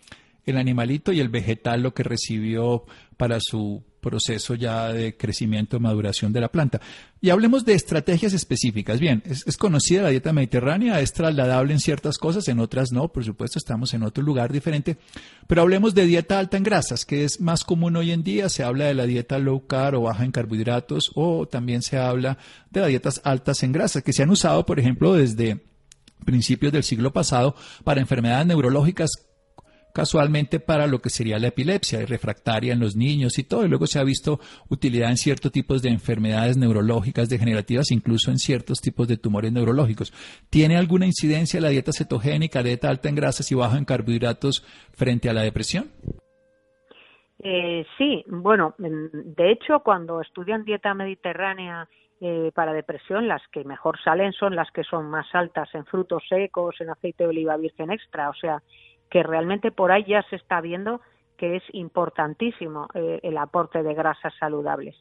[0.46, 2.86] el animalito y el vegetal lo que recibió
[3.18, 6.82] para su proceso ya de crecimiento, maduración de la planta.
[7.22, 9.00] Y hablemos de estrategias específicas.
[9.00, 13.26] Bien, es, conocida la dieta mediterránea, es trasladable en ciertas cosas, en otras no, por
[13.26, 14.98] supuesto estamos en otro lugar diferente,
[15.48, 18.64] pero hablemos de dieta alta en grasas, que es más común hoy en día, se
[18.64, 22.38] habla de la dieta low carb o baja en carbohidratos, o también se habla
[22.72, 25.62] de las dietas altas en grasas, que se han usado, por ejemplo, desde
[26.26, 29.29] principios del siglo pasado para enfermedades neurológicas
[30.00, 33.66] casualmente para lo que sería la epilepsia refractaria en los niños y todo.
[33.66, 38.38] Y luego se ha visto utilidad en ciertos tipos de enfermedades neurológicas degenerativas, incluso en
[38.38, 40.14] ciertos tipos de tumores neurológicos.
[40.50, 45.30] ¿Tiene alguna incidencia la dieta cetogénica, dieta alta en grasas y baja en carbohidratos frente
[45.30, 45.92] a la depresión?
[47.44, 51.90] Eh, sí, bueno, de hecho, cuando estudian dieta mediterránea
[52.22, 56.24] eh, para depresión, las que mejor salen son las que son más altas en frutos
[56.30, 58.64] secos, en aceite de oliva virgen extra, o sea,
[59.10, 61.02] que realmente por ahí ya se está viendo
[61.38, 64.96] que es importantísimo eh, el aporte de grasas saludables.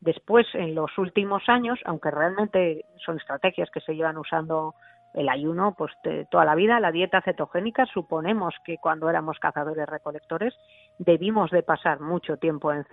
[0.00, 4.74] Después, en los últimos años, aunque realmente son estrategias que se llevan usando
[5.12, 5.92] el ayuno pues
[6.30, 10.54] toda la vida, la dieta cetogénica, suponemos que cuando éramos cazadores recolectores
[10.98, 12.84] debimos de pasar mucho tiempo en,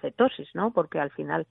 [0.00, 0.72] cetosis, ¿no?
[0.72, 1.46] Porque al final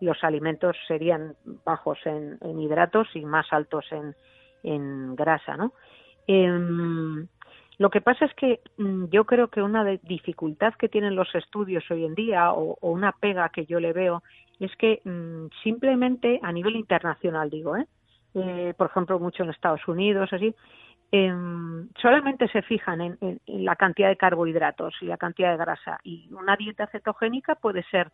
[0.00, 4.14] los alimentos serían bajos en, hidratos y más altos en,
[4.62, 5.72] en grasa, ¿no?
[6.26, 7.26] Em,
[7.78, 11.84] lo que pasa es que mm, yo creo que una dificultad que tienen los estudios
[11.90, 14.22] hoy en día o, una pega que yo le veo
[14.60, 17.86] es que mm, simplemente a nivel internacional digo, ¿eh?
[18.34, 18.74] ¿eh?
[18.76, 20.54] por ejemplo mucho en Estados Unidos así,
[21.10, 25.98] em, solamente se fijan en, en, la cantidad de carbohidratos y la cantidad de grasa
[26.04, 28.12] y una dieta cetogénica puede ser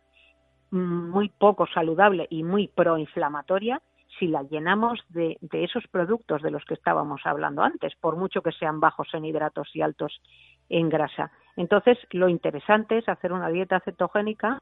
[0.71, 3.81] mm, muy poco saludable y muy proinflamatoria
[4.19, 8.51] si la llenamos de, esos productos de los que estábamos hablando antes, por mucho que
[8.51, 10.21] sean bajos en hidratos y altos
[10.69, 11.31] en grasa.
[11.55, 14.61] Entonces, lo interesante es hacer una dieta cetogénica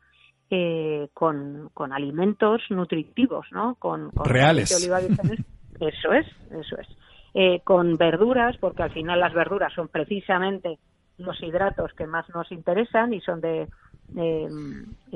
[0.50, 3.76] eh, con, alimentos nutritivos, ¿no?
[3.76, 4.72] Con, reales.
[5.80, 6.88] eso es, eso es.
[7.34, 10.80] Eh, con verduras, porque al final las verduras son precisamente
[11.18, 13.68] los hidratos que más nos interesan y son de
[14.16, 14.48] eh,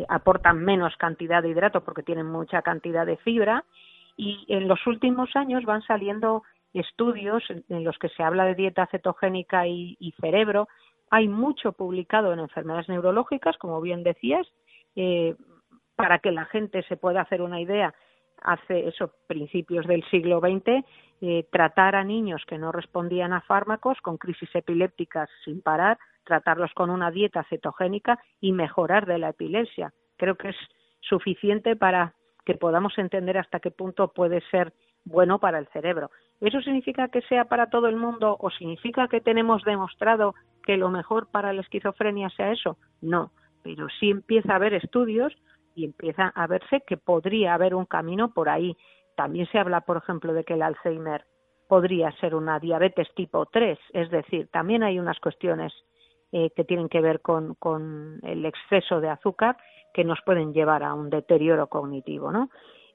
[0.09, 3.63] aportan menos cantidad de hidratos porque tienen mucha cantidad de fibra
[4.17, 6.43] y en los últimos años van saliendo
[6.73, 10.67] estudios en los que se habla de dieta cetogénica y, cerebro.
[11.09, 14.47] Hay mucho publicado en enfermedades neurológicas, como bien decías,
[14.95, 15.35] eh,
[15.95, 17.93] para que la gente se pueda hacer una idea.
[18.41, 20.83] Hace eso, principios del siglo XX,
[21.21, 26.73] eh, tratar a niños que no respondían a fármacos con crisis epilépticas sin parar, tratarlos
[26.73, 29.93] con una dieta cetogénica y mejorar de la epilepsia.
[30.17, 30.55] Creo que es
[31.01, 34.73] suficiente para que podamos entender hasta qué punto puede ser
[35.03, 36.11] bueno para el cerebro.
[36.39, 40.89] ¿Eso significa que sea para todo el mundo o significa que tenemos demostrado que lo
[40.89, 42.77] mejor para la esquizofrenia sea eso?
[43.01, 43.31] No,
[43.63, 45.33] pero sí empieza a haber estudios
[45.75, 48.75] y empieza a verse que podría haber un camino por ahí.
[49.15, 51.25] También se habla, por ejemplo, de que el Alzheimer
[51.67, 55.71] podría ser una diabetes tipo 3, es decir, también hay unas cuestiones
[56.31, 59.57] eh, que tienen que ver con, con el exceso de azúcar
[59.93, 62.49] que nos pueden llevar a un deterioro cognitivo, ¿no?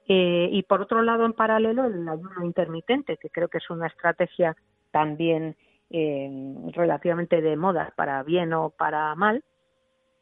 [0.07, 3.87] Eh, y por otro lado, en paralelo, el ayuno intermitente, que creo que es una
[3.87, 4.55] estrategia
[4.91, 5.55] también
[5.89, 6.29] eh,
[6.73, 9.43] relativamente de moda, para bien o para mal,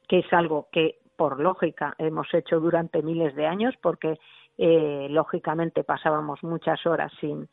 [0.07, 4.19] que es algo que por lógica hemos hecho durante miles de años, porque
[4.57, 7.47] eh, lógicamente pasábamos muchas horas sin,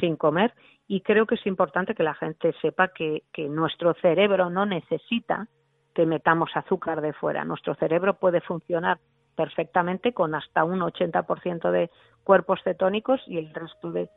[0.00, 0.52] sin comer,
[0.86, 5.46] y creo que es importante que la gente sepa que, nuestro cerebro no necesita
[5.94, 7.44] que metamos azúcar de fuera.
[7.44, 8.98] Nuestro cerebro puede funcionar
[9.36, 11.90] perfectamente con hasta un 80% de
[12.24, 14.08] cuerpos cetónicos y el resto de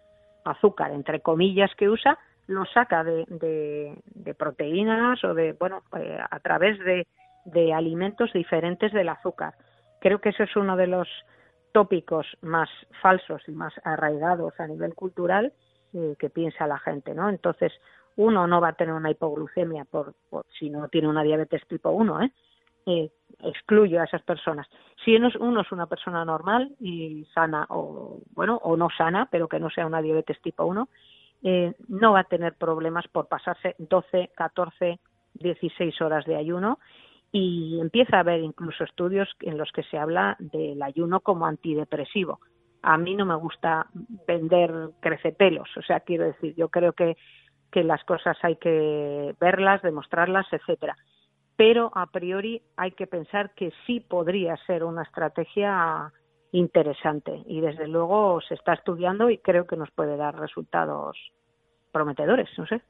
[0.45, 2.17] azúcar, entre comillas, que usa,
[2.47, 7.05] lo saca de, de, proteínas o de, bueno, eh, a través de,
[7.45, 9.53] de alimentos diferentes del azúcar.
[9.99, 11.07] Creo que eso es uno de los
[11.73, 12.69] tópicos más
[13.01, 15.53] falsos y más arraigados a nivel cultural
[15.93, 17.29] eh, que piensa la gente, ¿no?
[17.29, 17.73] Entonces,
[18.15, 20.13] uno no va a tener una hipoglucemia por,
[20.59, 22.31] si no tiene una diabetes tipo 1, ¿eh?
[22.85, 23.11] ¿eh?
[23.43, 24.67] excluyo a esas personas.
[25.03, 29.47] Si uno, uno es una persona normal y sana o bueno o no sana, pero
[29.47, 30.89] que no sea una diabetes tipo 1,
[31.43, 34.99] eh, no va a tener problemas por pasarse 12, 14,
[35.33, 36.79] 16 horas de ayuno
[37.31, 42.39] y empieza a haber incluso estudios en los que se habla del ayuno como antidepresivo.
[42.83, 43.87] A mí no me gusta
[44.27, 47.15] vender crecepelos, o sea, quiero decir, yo creo que
[47.71, 50.95] que las cosas hay que verlas, demostrarlas, etcétera.
[51.55, 56.11] Pero a priori hay que pensar que sí podría ser una estrategia
[56.51, 61.17] interesante y desde luego se está estudiando y creo que nos puede dar resultados
[61.91, 62.81] prometedores, no sé.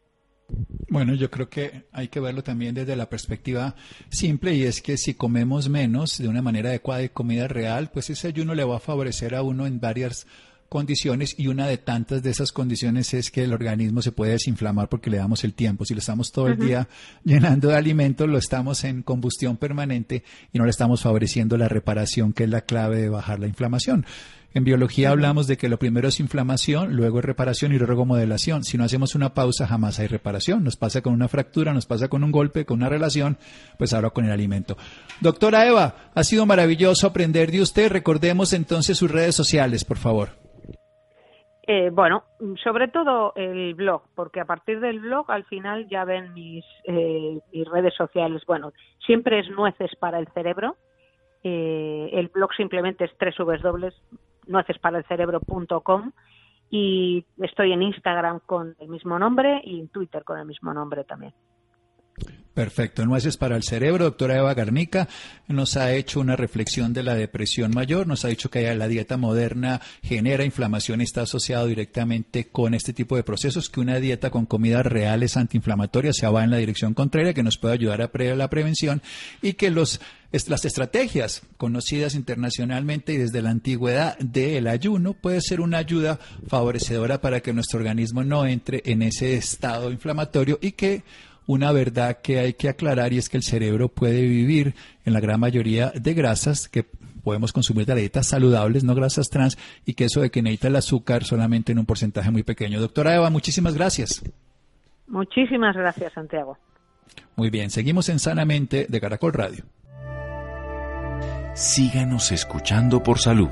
[0.90, 3.76] Bueno, yo creo que hay que verlo también desde la perspectiva
[4.10, 8.10] simple y es que si comemos menos de una manera adecuada de comida real, pues
[8.10, 10.28] ese ayuno le va a favorecer a uno en varias
[10.72, 14.88] condiciones y una de tantas de esas condiciones es que el organismo se puede desinflamar
[14.88, 15.84] porque le damos el tiempo.
[15.84, 16.88] Si lo estamos todo el día
[17.26, 22.32] llenando de alimentos, lo estamos en combustión permanente y no le estamos favoreciendo la reparación,
[22.32, 24.06] que es la clave de bajar la inflamación.
[24.54, 28.64] En biología hablamos de que lo primero es inflamación, luego es reparación y luego modelación.
[28.64, 30.66] Si no hacemos una pausa, jamás hay reparación.
[30.66, 33.38] Nos pasa con una fractura, nos pasa con un golpe, con una relación,
[33.78, 34.76] pues ahora con el alimento.
[35.22, 37.90] Doctora Eva, ha sido maravilloso aprender de usted.
[37.90, 40.30] Recordemos entonces sus redes sociales, por favor.
[41.66, 42.26] Eh, bueno,
[42.62, 47.40] sobre todo el blog, porque a partir del blog al final ya ven mis, eh,
[47.54, 48.42] mis redes sociales.
[48.46, 48.74] Bueno,
[49.06, 50.76] siempre es nueces para el cerebro.
[51.42, 53.12] Eh, el blog simplemente es
[54.52, 56.12] www.nuecesparaelcerebro.com
[56.70, 61.04] y estoy en Instagram con el mismo nombre y en Twitter con el mismo nombre
[61.04, 61.34] también.
[62.54, 63.06] Perfecto.
[63.06, 64.04] Nueces para el cerebro.
[64.04, 65.08] Doctora Eva Garnica
[65.48, 68.08] nos ha hecho una reflexión de la depresión mayor.
[68.08, 72.92] Nos ha dicho que la dieta moderna genera inflamación y está asociado directamente con este
[72.92, 76.94] tipo de procesos, que una dieta con comidas reales antiinflamatorias se va en la dirección
[76.94, 79.02] contraria, que nos puede ayudar a pre la prevención
[79.42, 80.02] y que los
[80.48, 87.20] las estrategias conocidas internacionalmente y desde la antigüedad del ayuno puede ser una ayuda favorecedora
[87.20, 91.04] para que nuestro organismo no entre en ese estado inflamatorio y que
[91.52, 95.20] una verdad que hay que aclarar y es que el cerebro puede vivir en la
[95.20, 96.86] gran mayoría de grasas que
[97.24, 100.78] podemos consumir de dietas saludables, no grasas trans, y que eso de que necesita el
[100.78, 102.80] azúcar solamente en un porcentaje muy pequeño.
[102.80, 104.24] Doctora Eva, muchísimas gracias.
[105.08, 106.58] Muchísimas gracias, Santiago.
[107.36, 109.66] Muy bien, seguimos en Sanamente de Caracol Radio.
[111.54, 113.50] Síganos escuchando por salud.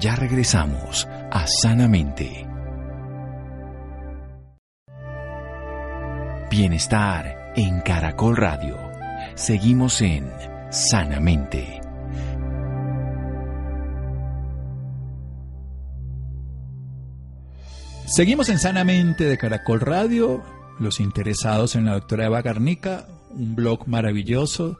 [0.00, 2.47] Ya regresamos a Sanamente.
[6.50, 8.78] Bienestar en Caracol Radio.
[9.34, 10.32] Seguimos en
[10.70, 11.82] Sanamente.
[18.06, 20.42] Seguimos en Sanamente de Caracol Radio.
[20.80, 24.78] Los interesados en la doctora Eva Garnica, un blog maravilloso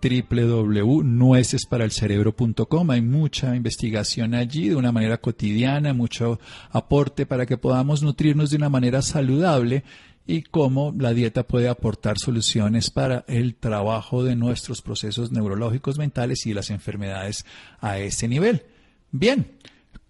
[0.00, 2.90] www.nuecesparaelcerebro.com.
[2.90, 6.38] Hay mucha investigación allí de una manera cotidiana, mucho
[6.70, 9.82] aporte para que podamos nutrirnos de una manera saludable
[10.28, 16.46] y cómo la dieta puede aportar soluciones para el trabajo de nuestros procesos neurológicos mentales
[16.46, 17.46] y las enfermedades
[17.80, 18.62] a ese nivel.
[19.10, 19.58] Bien,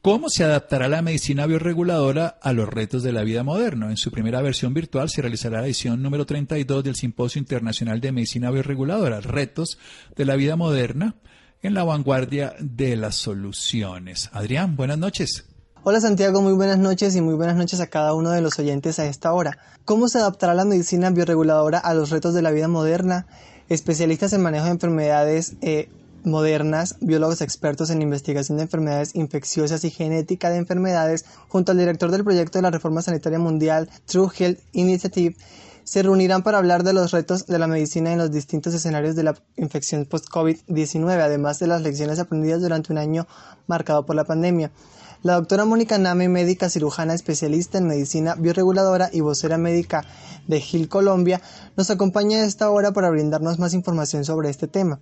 [0.00, 3.90] ¿Cómo se adaptará la medicina bioreguladora a los retos de la vida moderna?
[3.90, 8.12] En su primera versión virtual se realizará la edición número 32 del Simposio Internacional de
[8.12, 9.76] Medicina Bioreguladora, Retos
[10.16, 11.16] de la Vida Moderna
[11.62, 14.30] en la vanguardia de las soluciones.
[14.32, 15.47] Adrián, buenas noches.
[15.84, 18.98] Hola Santiago, muy buenas noches y muy buenas noches a cada uno de los oyentes
[18.98, 19.58] a esta hora.
[19.84, 23.26] ¿Cómo se adaptará la medicina bioreguladora a los retos de la vida moderna?
[23.68, 25.88] Especialistas en manejo de enfermedades eh,
[26.24, 32.10] modernas, biólogos expertos en investigación de enfermedades infecciosas y genética de enfermedades, junto al director
[32.10, 35.36] del proyecto de la Reforma Sanitaria Mundial, True Health Initiative,
[35.84, 39.22] se reunirán para hablar de los retos de la medicina en los distintos escenarios de
[39.22, 43.28] la infección post-COVID-19, además de las lecciones aprendidas durante un año
[43.68, 44.72] marcado por la pandemia.
[45.20, 50.04] La doctora Mónica Name, médica cirujana especialista en medicina bioreguladora y vocera médica
[50.46, 51.42] de Gil Colombia,
[51.76, 55.00] nos acompaña a esta hora para brindarnos más información sobre este tema.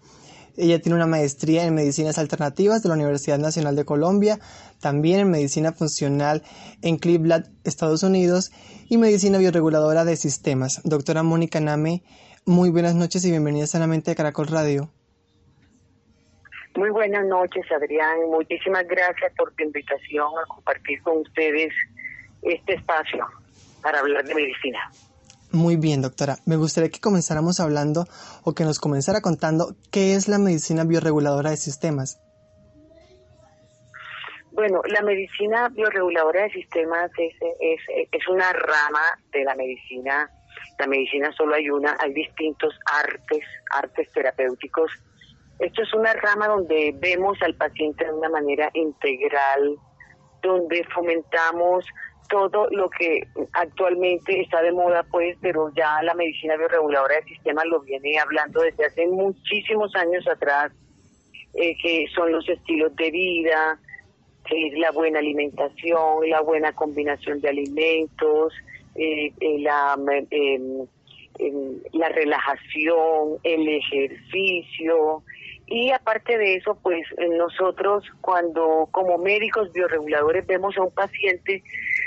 [0.56, 4.40] Ella tiene una maestría en medicinas alternativas de la Universidad Nacional de Colombia,
[4.80, 6.42] también en medicina funcional
[6.80, 8.52] en Cleveland, Estados Unidos,
[8.88, 10.80] y medicina bioreguladora de sistemas.
[10.84, 12.02] Doctora Mónica Name,
[12.46, 14.90] muy buenas noches y bienvenida sanamente a Caracol Radio.
[16.76, 18.28] Muy buenas noches, Adrián.
[18.28, 21.72] Muchísimas gracias por tu invitación a compartir con ustedes
[22.42, 23.26] este espacio
[23.82, 24.78] para hablar de medicina.
[25.52, 26.36] Muy bien, doctora.
[26.44, 28.04] Me gustaría que comenzáramos hablando
[28.44, 32.20] o que nos comenzara contando qué es la medicina bioreguladora de sistemas.
[34.52, 37.80] Bueno, la medicina bioreguladora de sistemas es, es,
[38.12, 40.30] es una rama de la medicina.
[40.78, 44.90] La medicina solo hay una, hay distintos artes, artes terapéuticos
[45.58, 49.76] esto es una rama donde vemos al paciente de una manera integral,
[50.42, 51.84] donde fomentamos
[52.28, 57.64] todo lo que actualmente está de moda, pues, pero ya la medicina bioreguladora del sistema
[57.64, 60.72] lo viene hablando desde hace muchísimos años atrás,
[61.54, 63.78] eh, que son los estilos de vida,
[64.44, 68.52] que es la buena alimentación, la buena combinación de alimentos,
[68.94, 69.96] eh, eh, la,
[70.30, 70.86] em,
[71.92, 75.22] la relajación, el ejercicio,
[75.66, 77.04] y aparte de eso, pues
[77.36, 81.62] nosotros cuando como médicos bioreguladores vemos a un paciente,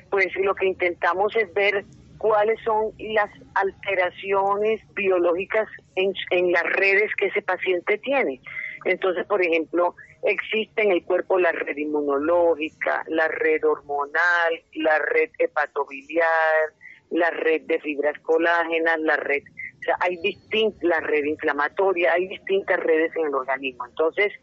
[0.09, 1.83] pues lo que intentamos es ver
[2.17, 8.39] cuáles son las alteraciones biológicas en, en las redes que ese paciente tiene.
[8.85, 15.31] Entonces, por ejemplo, existe en el cuerpo la red inmunológica, la red hormonal, la red
[15.37, 16.73] hepatobiliar,
[17.11, 19.43] la red de fibras colágenas, la red,
[19.79, 23.85] o sea, hay distintas, la red inflamatoria, hay distintas redes en el organismo.
[23.87, 24.33] Entonces,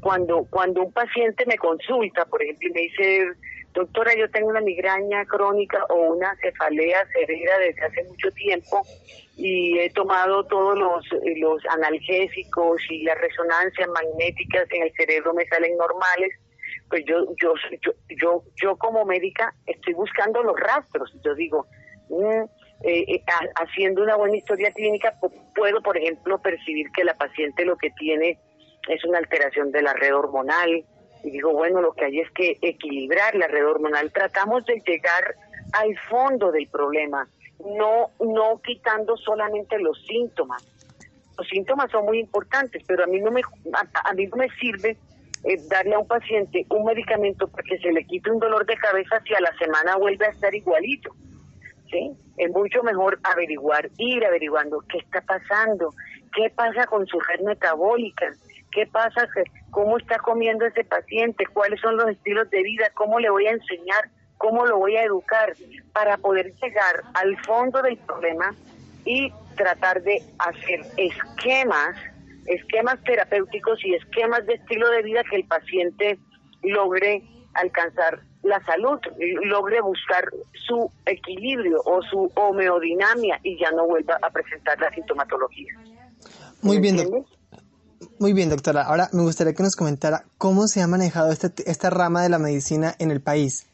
[0.00, 3.26] cuando, cuando un paciente me consulta, por ejemplo, y me dice,
[3.72, 8.82] doctora, yo tengo una migraña crónica o una cefalea severa desde hace mucho tiempo
[9.36, 11.04] y he tomado todos los,
[11.70, 16.30] analgésicos y las resonancias magnéticas en el cerebro me salen normales,
[16.88, 21.12] pues yo, yo, yo, yo, yo como médica estoy buscando los rastros.
[21.24, 21.66] Yo digo,
[22.10, 22.46] eh,
[22.82, 23.22] eh,
[23.56, 25.14] haciendo una buena historia clínica,
[25.54, 28.38] puedo, por ejemplo, percibir que la paciente lo que tiene
[28.88, 30.84] es una alteración de la red hormonal.
[31.24, 34.12] Y digo, bueno, lo que hay es que equilibrar la red hormonal.
[34.12, 35.34] Tratamos de llegar
[35.72, 37.28] al fondo del problema,
[37.64, 40.64] no, no quitando solamente los síntomas.
[41.36, 43.42] Los síntomas son muy importantes, pero a mí no me,
[43.72, 44.96] a, mí no me sirve
[45.44, 48.76] eh, darle a un paciente un medicamento para que se le quite un dolor de
[48.76, 51.14] cabeza si a la semana vuelve a estar igualito.
[51.90, 52.12] ¿Sí?
[52.36, 55.94] Es mucho mejor averiguar, ir averiguando qué está pasando,
[56.34, 58.32] qué pasa con su red metabólica,
[58.72, 59.28] qué pasa,
[59.70, 63.52] cómo está comiendo ese paciente, cuáles son los estilos de vida, cómo le voy a
[63.52, 65.54] enseñar, cómo lo voy a educar,
[65.92, 68.54] para poder llegar al fondo del problema
[69.04, 71.96] y tratar de hacer esquemas,
[72.46, 76.18] esquemas terapéuticos y esquemas de estilo de vida que el paciente
[76.62, 77.22] logre
[77.54, 78.98] alcanzar la salud,
[79.44, 80.24] logre buscar
[80.66, 85.72] su equilibrio o su homeodinamia y ya no vuelva a presentar la sintomatología.
[86.62, 86.96] Muy bien,
[88.18, 88.82] muy bien, doctora.
[88.82, 92.38] Ahora me gustaría que nos comentara cómo se ha manejado este, esta rama de la
[92.38, 93.66] medicina en el país.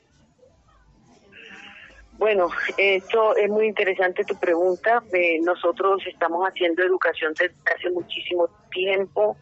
[2.18, 5.02] Bueno, esto es muy interesante tu pregunta.
[5.12, 9.36] Eh, nosotros estamos haciendo educación desde hace muchísimo tiempo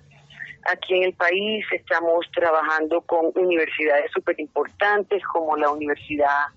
[0.65, 1.65] aquí en el país.
[1.73, 6.49] Estamos trabajando con universidades súper importantes como la Universidad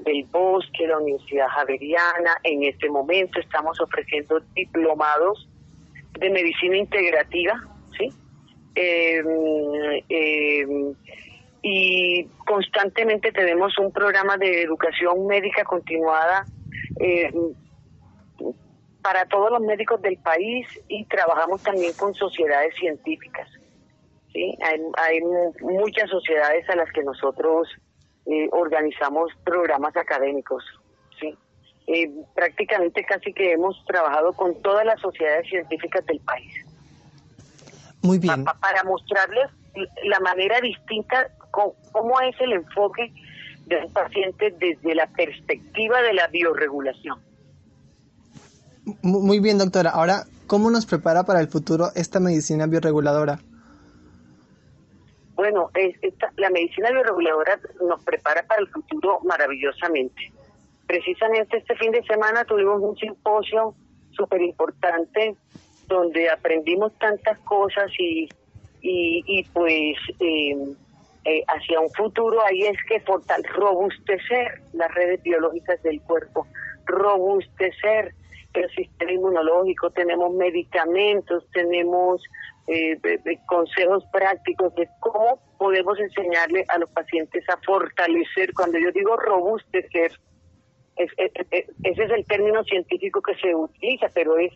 [0.00, 2.36] del Bosque, la Universidad Javeriana.
[2.42, 5.48] En este momento estamos ofreciendo diplomados
[6.18, 7.60] de medicina integrativa,
[7.98, 8.12] ¿sí?
[8.74, 10.94] Em,
[11.62, 16.44] y constantemente tenemos un programa de educación médica continuada
[17.00, 17.54] em,
[19.04, 23.46] para todos los médicos del país y trabajamos también con sociedades científicas.
[24.32, 24.56] ¿sí?
[24.62, 25.20] Hay,
[25.60, 27.68] muchas sociedades a las que nosotros
[28.24, 30.64] eh, organizamos programas académicos.
[31.20, 31.36] ¿sí?
[31.86, 36.54] Eh, prácticamente casi que hemos trabajado con todas las sociedades científicas del país.
[38.00, 38.42] Muy bien.
[38.44, 39.50] para mostrarles
[40.04, 43.12] la manera distinta, cómo es el enfoque
[43.66, 47.33] de un paciente desde la perspectiva de la biorregulación.
[49.02, 49.90] Muy bien, doctora.
[49.90, 53.38] Ahora, ¿cómo nos prepara para el futuro esta medicina bioreguladora?
[55.34, 55.70] Bueno,
[56.36, 57.58] la medicina bioreguladora
[57.88, 60.32] nos prepara para el futuro maravillosamente.
[60.86, 63.74] Precisamente este fin de semana tuvimos un simposio
[64.10, 65.34] súper importante
[65.88, 68.28] donde aprendimos tantas cosas y,
[68.80, 70.74] y, pues em,
[71.24, 76.46] eh, hacia un futuro ahí es que fortal robustecer las redes biológicas del cuerpo,
[76.84, 78.14] robustecer
[78.54, 82.22] el sistema inmunológico, tenemos medicamentos, tenemos
[82.66, 82.98] eh,
[83.46, 90.12] consejos prácticos de cómo podemos enseñarle a los pacientes a fortalecer, cuando yo digo robustecer,
[90.96, 91.32] ese
[91.82, 94.52] es el término científico que se utiliza, pero es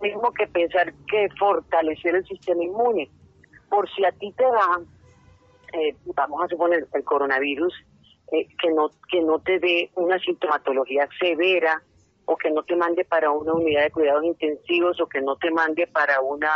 [0.00, 3.10] mismo que pensar que fortalecer el sistema inmune.
[3.68, 4.80] Por si a ti te da,
[5.72, 7.74] eh, vamos a suponer, el coronavirus,
[8.32, 11.82] eh, que, no, que no te dé una sintomatología severa
[12.30, 15.50] o que no te mande para una unidad de cuidados intensivos o que no te
[15.50, 16.50] mande para una,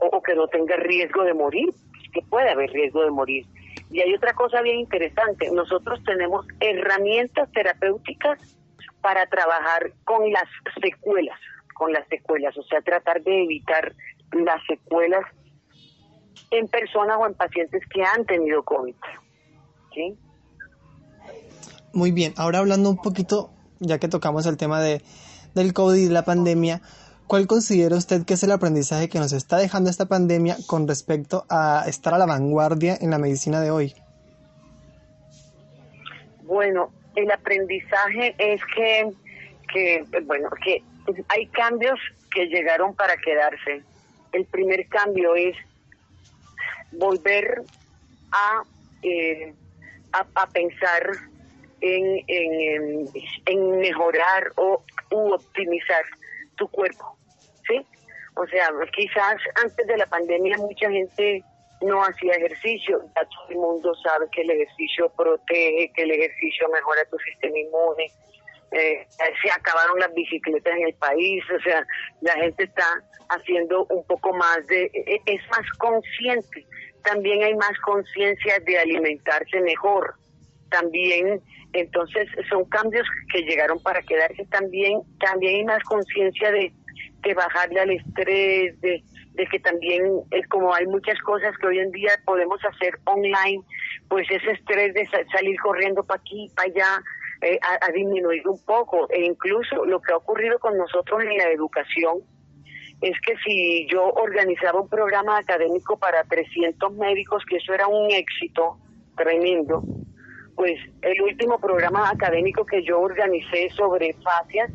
[0.00, 1.68] o que no tenga riesgo de morir,
[2.12, 3.46] que puede haber riesgo de morir
[3.92, 8.38] y hay otra cosa bien interesante, nosotros tenemos herramientas terapéuticas
[9.02, 10.48] para trabajar con las
[10.80, 11.38] secuelas,
[11.74, 13.92] con las secuelas, o sea, tratar de evitar
[14.32, 15.24] las secuelas
[16.50, 18.94] en personas o en pacientes que han tenido COVID.
[19.94, 20.16] ¿sí?
[21.92, 23.50] Muy bien, ahora hablando un poquito,
[23.82, 25.02] ya que tocamos el tema de,
[25.54, 26.80] del COVID y la pandemia,
[27.32, 31.46] ¿Cuál considera usted que es el aprendizaje que nos está dejando esta pandemia con respecto
[31.48, 33.94] a estar a la vanguardia en la medicina de hoy?
[36.42, 39.10] Bueno, el aprendizaje es que,
[39.72, 40.82] que bueno, que
[41.28, 41.98] hay cambios
[42.34, 43.82] que llegaron para quedarse.
[44.32, 45.56] El primer cambio es
[46.92, 47.62] volver
[48.30, 48.62] a,
[49.02, 49.54] eh,
[50.12, 51.02] a, pensar
[51.82, 53.08] en, en,
[53.46, 56.04] en mejorar o u optimizar
[56.56, 57.18] tu cuerpo,
[57.66, 57.84] ¿sí?
[58.34, 61.44] O sea, quizás antes de la pandemia mucha gente
[61.82, 63.02] no hacía ejercicio.
[63.14, 67.58] Ya todo el mundo sabe que el ejercicio protege, que el ejercicio mejora tu sistema
[67.58, 68.10] inmune.
[68.70, 69.06] Eh,
[69.42, 71.86] se acabaron las bicicletas en el país, o sea,
[72.22, 72.86] la gente está
[73.28, 76.66] haciendo un poco más de, e, e, es más consciente,
[77.04, 80.14] también hay más conciencia de alimentarse mejor,
[80.72, 81.40] también,
[81.72, 86.72] entonces son cambios que llegaron para quedarse también, también hay más conciencia de,
[87.22, 89.04] de bajarle al estrés, de,
[89.34, 93.62] de que también es como hay muchas cosas que hoy en día podemos hacer online,
[94.08, 97.02] pues ese estrés de salir corriendo para aquí, para allá,
[97.42, 99.08] eh, ha, disminuido un poco.
[99.10, 102.18] E incluso lo que ha ocurrido con nosotros en la educación
[103.00, 108.10] es que si yo organizaba un programa académico para 300 médicos, que eso era un
[108.12, 108.78] éxito
[109.16, 109.82] tremendo,
[110.54, 114.70] pues el último programa académico que yo organicé sobre fascias,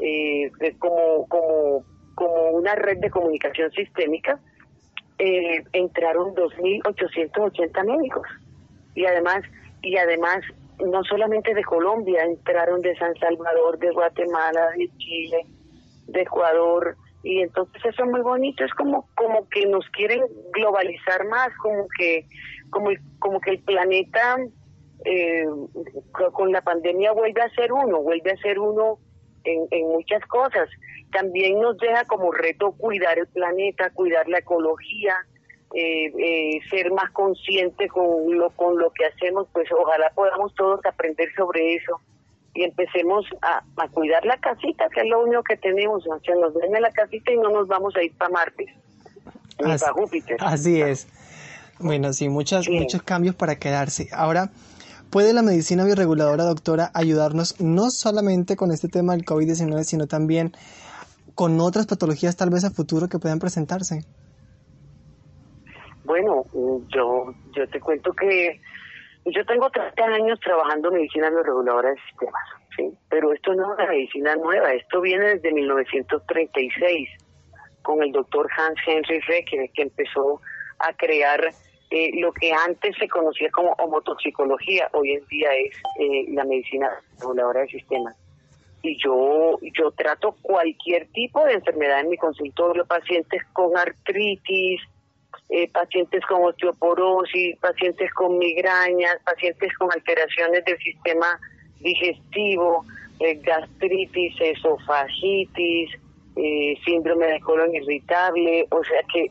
[0.00, 1.84] eh, como, como
[2.20, 4.38] como una red de comunicación sistémica,
[5.18, 8.28] eh, entraron 2.880 médicos.
[8.94, 9.42] Y además,
[9.80, 10.40] y además,
[10.84, 15.46] no solamente de Colombia, entraron de San Salvador, de Guatemala, de Chile,
[16.08, 20.20] de Ecuador, y entonces eso es muy bonito, es como, como que nos quieren
[20.52, 22.26] globalizar más, como que,
[22.68, 24.36] como, como que el planeta
[25.04, 25.46] eh,
[26.32, 28.98] con la pandemia vuelve a ser uno, vuelve a ser uno
[29.44, 30.68] en, en muchas cosas
[31.10, 35.14] también nos deja como reto cuidar el planeta, cuidar la ecología,
[35.74, 40.84] eh, eh, ser más consciente con lo, con lo que hacemos, pues ojalá podamos todos
[40.84, 42.00] aprender sobre eso
[42.54, 46.54] y empecemos a, cuidar la casita, que es lo único que tenemos, o sea, nos
[46.54, 48.66] ven la casita y no nos vamos a ir para Marte,
[49.64, 50.36] ni para Júpiter.
[50.40, 51.06] Así es.
[51.78, 54.08] Bueno, sí, muchos muchos cambios para quedarse.
[54.12, 54.50] Ahora,
[55.10, 60.52] ¿puede la medicina bioreguladora, doctora, ayudarnos no solamente con este tema del COVID-19, sino también
[61.34, 64.00] con otras patologías tal vez a futuro que puedan presentarse?
[66.04, 66.44] Bueno,
[66.94, 68.60] yo, yo te cuento que
[69.26, 72.42] yo tengo 30 años trabajando en medicina bioreguladora de sistemas,
[72.76, 72.90] ¿sí?
[73.08, 77.08] pero esto no es una medicina nueva, esto viene desde 1936
[77.82, 80.40] con el doctor Hans Henry Recke, que empezó
[80.78, 81.52] a crear
[81.90, 86.88] eh, lo que antes se conocía como homotoxicología, hoy en día es eh, la medicina
[87.20, 88.16] reguladora de sistemas
[88.82, 94.80] y yo, yo trato cualquier tipo de enfermedad en mi consultorio, pacientes con artritis,
[95.50, 101.38] eh, pacientes con osteoporosis, pacientes con migrañas, pacientes con alteraciones del sistema
[101.80, 102.84] digestivo,
[103.18, 105.90] eh, gastritis, esofagitis,
[106.36, 109.30] eh, síndrome de colon irritable, o sea que,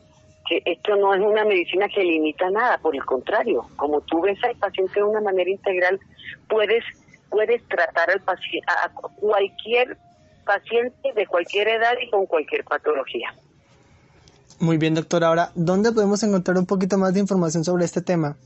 [0.50, 4.42] que esto no es una medicina que limita nada, por el contrario, como tú ves
[4.42, 6.00] al paciente de una manera integral,
[6.48, 6.84] puedes
[7.30, 9.96] puedes tratar al paciente, a cualquier
[10.44, 13.32] paciente de cualquier edad y con cualquier patología.
[14.58, 15.22] Muy bien, doctor.
[15.22, 18.36] Ahora, ¿dónde podemos encontrar un poquito más de información sobre este tema?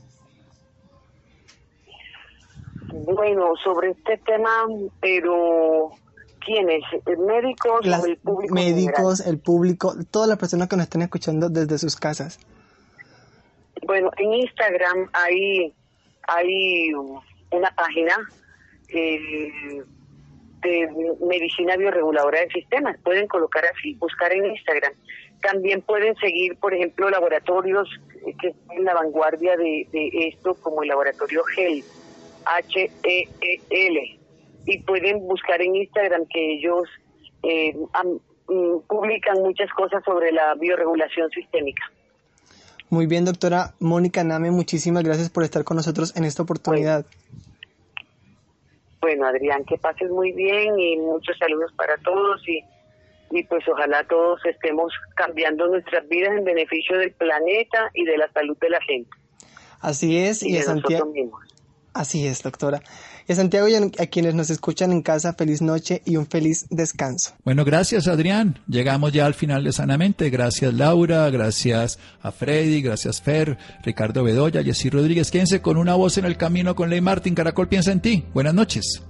[2.93, 4.51] Bueno, sobre este tema,
[5.01, 5.91] pero
[6.45, 6.83] ¿quiénes?
[7.17, 8.53] ¿Médicos o el público?
[8.53, 12.39] Médicos, el público, todas las personas que nos estén escuchando desde sus casas.
[13.85, 15.73] Bueno, en Instagram hay,
[16.27, 16.93] hay
[17.51, 18.15] una página
[18.89, 19.83] eh,
[20.61, 22.97] de medicina bioreguladora de sistemas.
[23.03, 24.93] Pueden colocar así, buscar en Instagram.
[25.41, 27.89] También pueden seguir, por ejemplo, laboratorios
[28.39, 31.83] que están en la vanguardia de, esto, como el laboratorio GEL,
[32.45, 34.19] H-E-E-L.
[34.65, 36.83] Y pueden buscar en Instagram que ellos
[37.43, 41.83] eh, mm, publican muchas cosas sobre la bioregulación sistémica.
[42.89, 47.05] Muy bien, doctora Mónica Name, muchísimas gracias por estar con nosotros en esta oportunidad.
[49.01, 52.63] Bueno, Adrián, que pases muy bien y muchos saludos para todos y,
[53.31, 58.31] y pues ojalá todos estemos cambiando nuestras vidas en beneficio del planeta y de la
[58.31, 59.09] salud de la gente.
[59.79, 61.11] Así es, y, de Santiago.
[61.93, 62.81] Así es, doctora.
[63.27, 66.67] Y a Santiago y a quienes nos escuchan en casa, feliz noche y un feliz
[66.69, 67.31] descanso.
[67.43, 68.59] Bueno, gracias Adrián.
[68.67, 70.29] Llegamos ya al final de Sanamente.
[70.29, 75.31] Gracias Laura, gracias a Freddy, gracias Fer, Ricardo Bedoya, Jessy Rodríguez.
[75.31, 77.35] Quédense con una voz en el camino con Ley Martín.
[77.35, 78.25] Caracol piensa en ti.
[78.33, 79.01] Buenas noches.